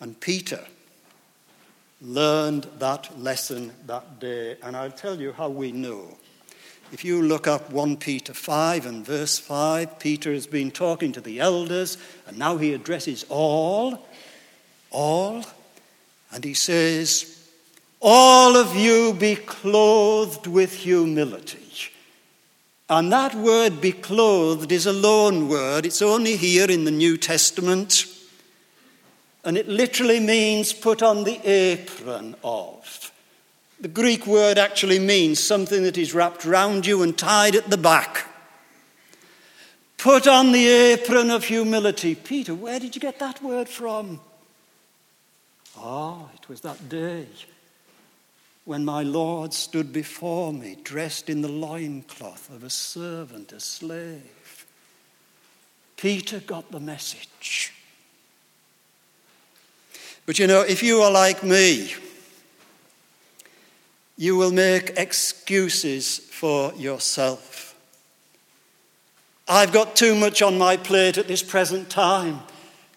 And 0.00 0.18
Peter 0.20 0.64
learned 2.00 2.66
that 2.78 3.18
lesson 3.18 3.72
that 3.86 4.20
day, 4.20 4.56
and 4.62 4.76
I'll 4.76 4.90
tell 4.90 5.20
you 5.20 5.32
how 5.32 5.48
we 5.48 5.72
know. 5.72 6.16
If 6.92 7.04
you 7.04 7.20
look 7.20 7.48
up 7.48 7.70
1 7.70 7.96
Peter 7.96 8.32
5 8.32 8.86
and 8.86 9.04
verse 9.04 9.38
5, 9.38 9.98
Peter 9.98 10.32
has 10.32 10.46
been 10.46 10.70
talking 10.70 11.10
to 11.12 11.20
the 11.20 11.40
elders, 11.40 11.98
and 12.26 12.38
now 12.38 12.58
he 12.58 12.72
addresses 12.74 13.24
all, 13.28 14.06
all, 14.90 15.44
and 16.32 16.44
he 16.44 16.54
says, 16.54 17.48
All 18.00 18.56
of 18.56 18.76
you 18.76 19.14
be 19.14 19.34
clothed 19.34 20.46
with 20.46 20.72
humility. 20.72 21.66
And 22.88 23.12
that 23.12 23.34
word 23.34 23.80
be 23.80 23.90
clothed 23.90 24.70
is 24.70 24.86
a 24.86 24.92
loan 24.92 25.48
word, 25.48 25.86
it's 25.86 26.02
only 26.02 26.36
here 26.36 26.70
in 26.70 26.84
the 26.84 26.92
New 26.92 27.16
Testament. 27.16 28.06
And 29.44 29.56
it 29.58 29.66
literally 29.68 30.20
means 30.20 30.72
put 30.72 31.02
on 31.02 31.24
the 31.24 31.40
apron 31.44 32.36
of. 32.44 33.10
The 33.80 33.88
Greek 33.88 34.26
word 34.26 34.58
actually 34.58 34.98
means 34.98 35.42
something 35.42 35.82
that 35.82 35.98
is 35.98 36.14
wrapped 36.14 36.44
round 36.44 36.86
you 36.86 37.02
and 37.02 37.16
tied 37.16 37.54
at 37.54 37.68
the 37.68 37.76
back. 37.76 38.26
Put 39.98 40.26
on 40.26 40.52
the 40.52 40.66
apron 40.66 41.30
of 41.30 41.44
humility. 41.44 42.14
Peter, 42.14 42.54
where 42.54 42.80
did 42.80 42.94
you 42.94 43.00
get 43.00 43.18
that 43.18 43.42
word 43.42 43.68
from? 43.68 44.20
Ah, 45.78 46.28
it 46.34 46.48
was 46.48 46.62
that 46.62 46.88
day 46.88 47.26
when 48.64 48.84
my 48.84 49.02
Lord 49.02 49.54
stood 49.54 49.92
before 49.92 50.52
me, 50.52 50.76
dressed 50.82 51.30
in 51.30 51.40
the 51.40 51.48
loincloth 51.48 52.50
of 52.50 52.64
a 52.64 52.70
servant, 52.70 53.52
a 53.52 53.60
slave. 53.60 54.66
Peter 55.96 56.40
got 56.40 56.70
the 56.72 56.80
message. 56.80 57.72
But 60.26 60.38
you 60.38 60.46
know, 60.46 60.62
if 60.62 60.82
you 60.82 61.00
are 61.02 61.10
like 61.10 61.44
me, 61.44 61.94
you 64.16 64.36
will 64.36 64.52
make 64.52 64.98
excuses 64.98 66.18
for 66.18 66.72
yourself. 66.74 67.74
I've 69.48 69.72
got 69.72 69.94
too 69.94 70.14
much 70.14 70.42
on 70.42 70.58
my 70.58 70.76
plate 70.76 71.18
at 71.18 71.28
this 71.28 71.42
present 71.42 71.88
time, 71.88 72.40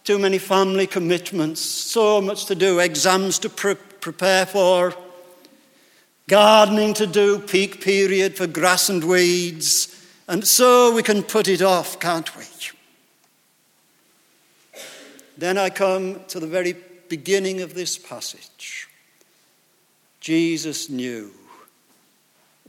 too 0.03 0.17
many 0.17 0.37
family 0.37 0.87
commitments, 0.87 1.61
so 1.61 2.19
much 2.21 2.45
to 2.45 2.55
do, 2.55 2.79
exams 2.79 3.37
to 3.39 3.49
pre- 3.49 3.75
prepare 3.75 4.45
for, 4.45 4.95
gardening 6.27 6.93
to 6.95 7.05
do, 7.05 7.39
peak 7.39 7.81
period 7.81 8.35
for 8.35 8.47
grass 8.47 8.89
and 8.89 9.03
weeds, 9.03 9.95
and 10.27 10.47
so 10.47 10.93
we 10.93 11.03
can 11.03 11.21
put 11.21 11.47
it 11.47 11.61
off, 11.61 11.99
can't 11.99 12.35
we? 12.35 12.45
Then 15.37 15.57
I 15.57 15.69
come 15.69 16.19
to 16.27 16.39
the 16.39 16.47
very 16.47 16.75
beginning 17.07 17.61
of 17.61 17.73
this 17.73 17.97
passage. 17.97 18.88
Jesus 20.19 20.89
knew 20.89 21.31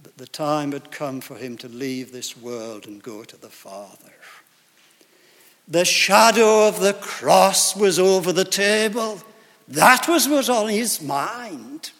that 0.02 0.16
the 0.16 0.26
time 0.26 0.72
had 0.72 0.90
come 0.90 1.20
for 1.20 1.36
him 1.36 1.56
to 1.58 1.68
leave 1.68 2.12
this 2.12 2.36
world 2.36 2.86
and 2.86 3.02
go 3.02 3.24
to 3.24 3.36
the 3.36 3.48
Father. 3.48 4.12
The 5.68 5.84
shadow 5.84 6.66
of 6.66 6.80
the 6.80 6.94
cross 6.94 7.76
was 7.76 7.98
over 7.98 8.32
the 8.32 8.44
table. 8.44 9.20
That 9.68 10.08
was 10.08 10.28
what 10.28 10.38
was 10.38 10.50
on 10.50 10.68
his 10.68 11.00
mind. 11.00 11.92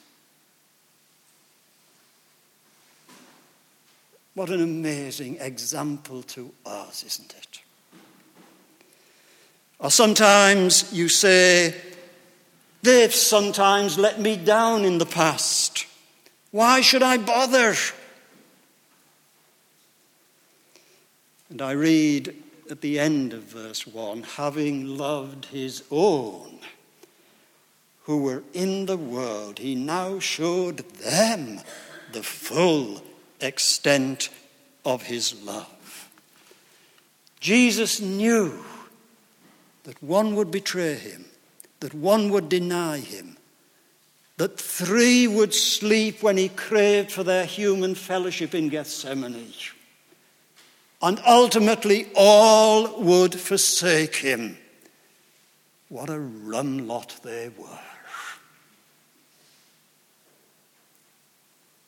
What 4.35 4.51
an 4.51 4.63
amazing 4.63 5.39
example 5.41 6.23
to 6.23 6.53
us, 6.65 7.05
isn't 7.05 7.35
it? 7.37 7.61
Or 9.79 9.91
sometimes 9.91 10.93
you 10.93 11.09
say, 11.09 11.75
They've 12.83 13.15
sometimes 13.15 13.99
let 13.99 14.21
me 14.21 14.37
down 14.37 14.85
in 14.85 14.99
the 14.99 15.07
past. 15.07 15.87
Why 16.51 16.81
should 16.81 17.03
I 17.03 17.19
bother? 17.19 17.75
And 21.51 21.61
I 21.61 21.73
read 21.73 22.35
at 22.71 22.81
the 22.81 22.99
end 22.99 23.33
of 23.33 23.43
verse 23.43 23.87
1 23.87 24.23
having 24.23 24.97
loved 24.97 25.47
his 25.47 25.83
own 25.91 26.61
who 28.05 28.23
were 28.23 28.43
in 28.55 28.87
the 28.87 28.97
world, 28.97 29.59
he 29.59 29.75
now 29.75 30.19
showed 30.19 30.79
them 30.99 31.61
the 32.13 32.23
full 32.23 33.03
extent 33.41 34.31
of 34.85 35.03
his 35.03 35.41
love. 35.43 36.09
Jesus 37.39 38.01
knew 38.01 38.65
that 39.85 40.03
one 40.03 40.35
would 40.35 40.51
betray 40.51 40.95
him 40.95 41.25
that 41.81 41.95
one 41.95 42.31
would 42.31 42.49
deny 42.49 42.99
him, 42.99 43.37
that 44.37 44.59
three 44.59 45.27
would 45.27 45.55
sleep 45.55 46.23
when 46.23 46.37
he 46.37 46.49
craved 46.49 47.11
for 47.11 47.25
their 47.25 47.45
human 47.45 47.95
fellowship 47.95 48.55
in 48.55 48.69
Gethsemane, 48.69 49.53
and 51.03 51.21
ultimately 51.27 52.09
all 52.15 53.01
would 53.03 53.35
forsake 53.35 54.17
him. 54.17 54.57
What 55.89 56.11
a 56.11 56.21
rum 56.21 56.87
lot 56.87 57.19
they 57.23 57.51
were. 57.57 57.79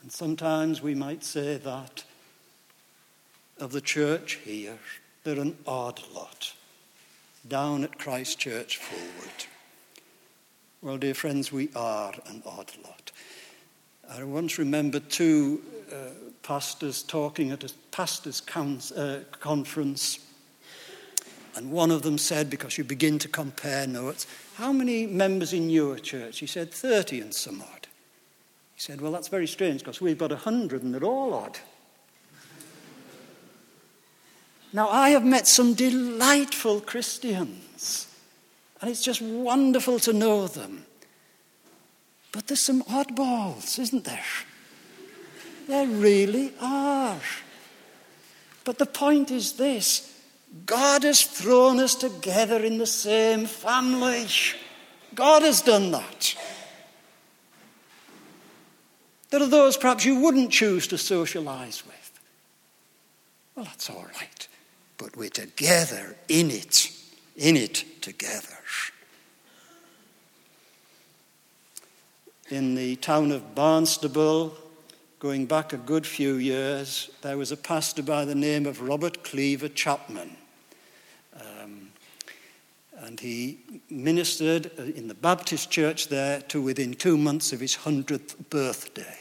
And 0.02 0.10
sometimes 0.10 0.82
we 0.82 0.94
might 0.96 1.22
say 1.22 1.58
that 1.58 2.04
of 3.60 3.70
the 3.70 3.80
church 3.80 4.40
here, 4.44 4.78
they're 5.22 5.38
an 5.38 5.56
odd 5.66 6.00
lot 6.12 6.54
down 7.46 7.84
at 7.84 7.98
Christ 7.98 8.38
Church 8.40 8.80
Fulwood. 8.80 9.46
Well, 10.82 10.98
dear 10.98 11.14
friends, 11.14 11.52
we 11.52 11.68
are 11.76 12.12
an 12.26 12.42
odd 12.44 12.72
lot. 12.82 13.12
I 14.10 14.24
once 14.24 14.58
remember 14.58 14.98
two 14.98 15.62
uh, 15.92 15.94
pastors 16.42 17.04
talking 17.04 17.52
at 17.52 17.62
a 17.62 17.72
pastors' 17.92 18.42
uh, 18.90 19.20
conference, 19.38 20.18
and 21.54 21.70
one 21.70 21.92
of 21.92 22.02
them 22.02 22.18
said, 22.18 22.50
because 22.50 22.78
you 22.78 22.82
begin 22.82 23.20
to 23.20 23.28
compare 23.28 23.86
notes, 23.86 24.26
how 24.56 24.72
many 24.72 25.06
members 25.06 25.52
in 25.52 25.70
your 25.70 26.00
church? 26.00 26.40
He 26.40 26.48
said, 26.48 26.72
30 26.72 27.20
and 27.20 27.32
some 27.32 27.62
odd. 27.62 27.86
He 28.74 28.80
said, 28.80 29.00
well, 29.00 29.12
that's 29.12 29.28
very 29.28 29.46
strange 29.46 29.82
because 29.82 30.00
we've 30.00 30.18
got 30.18 30.30
100 30.30 30.82
and 30.82 30.92
they're 30.92 31.04
all 31.04 31.32
odd. 31.32 31.60
Now, 34.72 34.88
I 34.88 35.10
have 35.10 35.24
met 35.24 35.46
some 35.46 35.74
delightful 35.74 36.80
Christians 36.80 38.08
and 38.82 38.90
it's 38.90 39.02
just 39.02 39.22
wonderful 39.22 40.00
to 40.00 40.12
know 40.12 40.48
them. 40.48 40.84
But 42.32 42.48
there's 42.48 42.60
some 42.60 42.82
oddballs, 42.82 43.78
isn't 43.78 44.04
there? 44.04 44.24
There 45.68 45.86
really 45.86 46.52
are. 46.60 47.20
But 48.64 48.78
the 48.78 48.86
point 48.86 49.30
is 49.30 49.52
this 49.52 50.12
God 50.66 51.04
has 51.04 51.22
thrown 51.22 51.78
us 51.78 51.94
together 51.94 52.58
in 52.64 52.78
the 52.78 52.86
same 52.86 53.46
family. 53.46 54.26
God 55.14 55.42
has 55.42 55.62
done 55.62 55.92
that. 55.92 56.34
There 59.30 59.42
are 59.42 59.46
those 59.46 59.76
perhaps 59.76 60.04
you 60.04 60.20
wouldn't 60.20 60.50
choose 60.50 60.88
to 60.88 60.98
socialize 60.98 61.86
with. 61.86 62.20
Well, 63.54 63.64
that's 63.66 63.88
all 63.88 64.06
right. 64.20 64.48
But 64.98 65.16
we're 65.16 65.30
together 65.30 66.16
in 66.28 66.50
it, 66.50 66.90
in 67.36 67.56
it 67.56 68.02
together. 68.02 68.61
In 72.52 72.74
the 72.74 72.96
town 72.96 73.32
of 73.32 73.54
Barnstaple, 73.54 74.52
going 75.20 75.46
back 75.46 75.72
a 75.72 75.78
good 75.78 76.06
few 76.06 76.34
years, 76.34 77.08
there 77.22 77.38
was 77.38 77.50
a 77.50 77.56
pastor 77.56 78.02
by 78.02 78.26
the 78.26 78.34
name 78.34 78.66
of 78.66 78.82
Robert 78.82 79.24
Cleaver 79.24 79.70
Chapman. 79.70 80.36
Um, 81.34 81.92
and 82.98 83.18
he 83.18 83.60
ministered 83.88 84.66
in 84.76 85.08
the 85.08 85.14
Baptist 85.14 85.70
church 85.70 86.08
there 86.08 86.42
to 86.42 86.60
within 86.60 86.92
two 86.92 87.16
months 87.16 87.54
of 87.54 87.60
his 87.60 87.74
100th 87.74 88.50
birthday. 88.50 89.16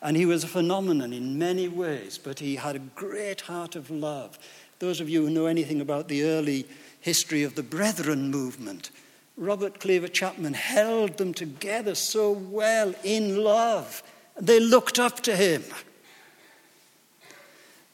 And 0.00 0.16
he 0.16 0.24
was 0.24 0.44
a 0.44 0.46
phenomenon 0.46 1.12
in 1.12 1.36
many 1.36 1.66
ways, 1.66 2.16
but 2.16 2.38
he 2.38 2.54
had 2.54 2.76
a 2.76 2.90
great 2.94 3.40
heart 3.40 3.74
of 3.74 3.90
love. 3.90 4.38
Those 4.78 5.00
of 5.00 5.08
you 5.08 5.26
who 5.26 5.30
know 5.30 5.46
anything 5.46 5.80
about 5.80 6.06
the 6.06 6.22
early 6.22 6.68
history 7.00 7.42
of 7.42 7.56
the 7.56 7.64
Brethren 7.64 8.30
movement, 8.30 8.92
Robert 9.36 9.80
Cleaver 9.80 10.08
Chapman 10.08 10.54
held 10.54 11.18
them 11.18 11.34
together 11.34 11.94
so 11.94 12.30
well 12.32 12.94
in 13.04 13.42
love. 13.44 14.02
They 14.40 14.60
looked 14.60 14.98
up 14.98 15.20
to 15.20 15.36
him. 15.36 15.62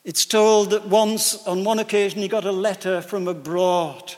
It's 0.04 0.24
told 0.24 0.70
that 0.70 0.86
once, 0.86 1.46
on 1.46 1.64
one 1.64 1.78
occasion, 1.78 2.20
he 2.20 2.28
got 2.28 2.44
a 2.44 2.52
letter 2.52 3.02
from 3.02 3.28
abroad 3.28 4.14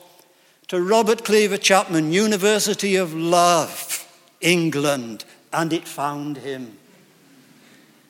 to 0.69 0.83
Robert 0.83 1.25
Cleaver 1.25 1.59
Chapman, 1.59 2.13
University 2.13 2.97
of 2.97 3.13
Love, 3.15 4.07
England, 4.41 5.25
and 5.53 5.73
it 5.73 5.87
found 5.87 6.39
him. 6.39 6.79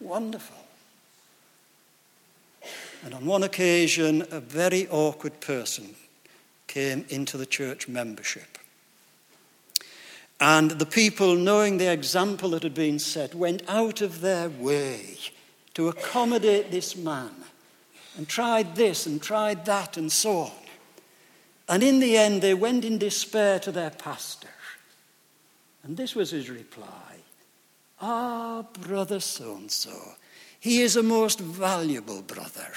Wonderful. 0.01 0.57
And 3.05 3.13
on 3.13 3.27
one 3.27 3.43
occasion, 3.43 4.27
a 4.31 4.41
very 4.41 4.89
awkward 4.89 5.41
person 5.41 5.95
came 6.69 7.05
into 7.09 7.37
the 7.37 7.47
church 7.47 7.89
membership. 7.89 8.54
And 10.41 10.73
the 10.73 10.87
people, 10.87 11.37
knowing 11.37 11.79
the 11.79 11.93
example 11.93 12.51
that 12.51 12.63
had 12.63 12.75
been 12.75 12.99
set, 12.99 13.35
went 13.35 13.63
out 13.69 14.01
of 14.01 14.21
their 14.21 14.49
way 14.49 15.17
to 15.75 15.89
accommodate 15.89 16.71
this 16.71 16.97
man 16.97 17.31
and 18.17 18.29
tried 18.29 18.77
this 18.77 19.07
and 19.07 19.23
tried 19.23 19.65
that 19.67 19.97
and 19.97 20.11
so 20.11 20.39
on. 20.39 20.53
And 21.69 21.83
in 21.83 22.01
the 22.01 22.17
end, 22.17 22.43
they 22.43 22.55
went 22.55 22.85
in 22.85 22.99
despair 22.99 23.59
to 23.61 23.73
their 23.73 23.91
pastor. 23.91 24.49
And 25.83 25.97
this 25.97 26.15
was 26.15 26.31
his 26.31 26.51
reply 26.51 26.89
Ah, 28.01 28.65
brother 28.81 29.21
so 29.21 29.55
and 29.55 29.71
so, 29.71 29.97
he 30.61 30.83
is 30.83 30.97
a 30.97 31.03
most 31.03 31.41
valuable 31.41 32.23
brother. 32.23 32.73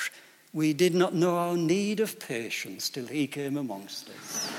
We 0.53 0.73
did 0.73 0.95
not 0.95 1.13
know 1.13 1.35
our 1.35 1.57
need 1.57 1.99
of 1.99 2.19
patience 2.19 2.89
till 2.89 3.07
he 3.07 3.27
came 3.27 3.57
amongst 3.57 4.09
us. 4.09 4.49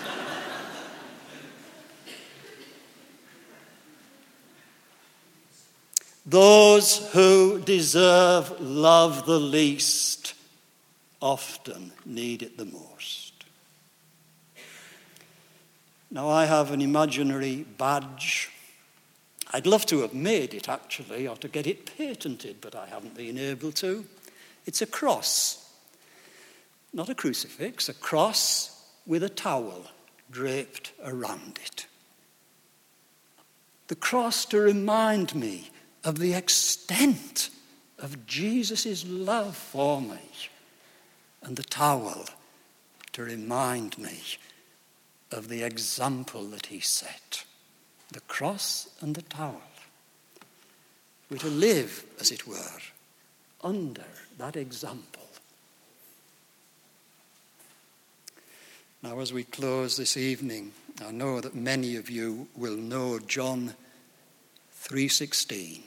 Those 6.29 7.11
who 7.15 7.59
deserve 7.59 8.61
love 8.61 9.25
the 9.25 9.41
least 9.41 10.35
often 11.23 11.93
need 12.05 12.43
it 12.43 12.59
the 12.59 12.67
most. 12.67 13.33
Now, 16.11 16.29
I 16.29 16.45
have 16.45 16.71
an 16.71 16.83
imaginary 16.83 17.65
badge. 17.79 18.51
I'd 19.55 19.67
love 19.67 19.87
to 19.87 20.03
have 20.03 20.13
made 20.13 20.53
it 20.53 20.69
actually, 20.69 21.27
or 21.27 21.37
to 21.37 21.49
get 21.49 21.67
it 21.67 21.97
patented, 21.97 22.57
but 22.61 22.75
I 22.75 22.85
haven't 22.85 23.17
been 23.17 23.39
able 23.39 23.73
to. 23.73 24.05
It's 24.67 24.83
a 24.83 24.87
cross. 24.87 25.73
Not 26.93 27.09
a 27.09 27.15
crucifix, 27.15 27.89
a 27.89 27.95
cross 27.95 28.85
with 29.07 29.23
a 29.23 29.31
towel 29.31 29.87
draped 30.31 30.93
around 31.03 31.59
it. 31.65 31.87
The 33.87 33.97
cross 33.97 34.45
to 34.47 34.61
remind 34.61 35.35
me 35.35 35.71
of 36.05 36.19
the 36.19 36.35
extent 36.35 37.51
of 37.99 38.27
Jesus' 38.27 39.05
love 39.07 39.57
for 39.57 40.01
me, 40.01 40.21
and 41.43 41.57
the 41.57 41.63
towel 41.63 42.27
to 43.13 43.23
remind 43.23 43.99
me 43.99 44.21
of 45.33 45.49
the 45.49 45.63
example 45.63 46.45
that 46.45 46.67
he 46.67 46.81
set. 46.81 47.45
The 48.13 48.21
cross 48.21 48.89
and 49.01 49.15
the 49.15 49.23
towel. 49.23 49.61
We're 51.31 51.39
to 51.39 51.49
live, 51.49 52.05
as 52.19 52.31
it 52.31 52.47
were, 52.47 52.81
under 53.63 54.05
that 54.39 54.57
example. 54.57 55.27
Now, 59.03 59.21
as 59.21 59.33
we 59.33 59.45
close 59.45 59.97
this 59.97 60.17
evening, 60.17 60.73
I 61.05 61.13
know 61.13 61.41
that 61.41 61.55
many 61.55 61.97
of 61.97 62.11
you 62.11 62.49
will 62.57 62.77
know 62.77 63.19
John 63.19 63.75
3:16 64.83 65.83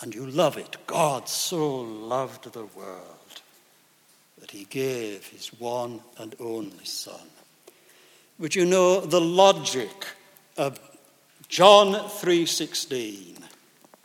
and 0.00 0.14
you 0.14 0.26
love 0.26 0.56
it. 0.56 0.76
God 0.86 1.28
so 1.28 1.80
loved 1.80 2.52
the 2.52 2.66
world 2.66 3.42
that 4.38 4.50
he 4.50 4.64
gave 4.64 5.26
his 5.26 5.48
one 5.58 6.00
and 6.18 6.34
only 6.38 6.84
Son. 6.84 7.30
But 8.38 8.54
you 8.54 8.66
know 8.66 9.00
the 9.00 9.20
logic 9.20 10.06
of 10.56 10.78
John 11.48 12.08
3:16 12.10 13.44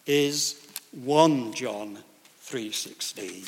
is 0.06 0.56
1 0.92 1.54
John 1.54 2.04
3:16. 2.42 3.46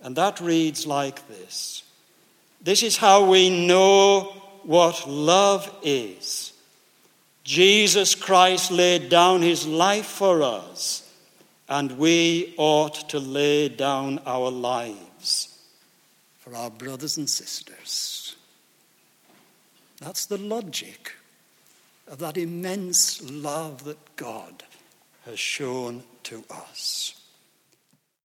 And 0.00 0.16
that 0.16 0.40
reads 0.40 0.86
like 0.86 1.28
this. 1.28 1.82
This 2.60 2.82
is 2.82 2.96
how 2.96 3.24
we 3.24 3.66
know 3.66 4.32
what 4.62 5.08
love 5.08 5.70
is. 5.82 6.51
Jesus 7.44 8.14
Christ 8.14 8.70
laid 8.70 9.08
down 9.08 9.42
his 9.42 9.66
life 9.66 10.06
for 10.06 10.42
us 10.42 11.08
and 11.68 11.98
we 11.98 12.54
ought 12.56 13.08
to 13.10 13.18
lay 13.18 13.68
down 13.68 14.20
our 14.26 14.50
lives 14.50 15.58
for 16.38 16.54
our 16.54 16.70
brothers 16.70 17.16
and 17.16 17.28
sisters. 17.28 18.36
That's 20.00 20.26
the 20.26 20.38
logic 20.38 21.12
of 22.08 22.18
that 22.18 22.36
immense 22.36 23.22
love 23.30 23.84
that 23.84 24.16
God 24.16 24.64
has 25.24 25.38
shown 25.38 26.02
to 26.24 26.44
us. 26.50 27.21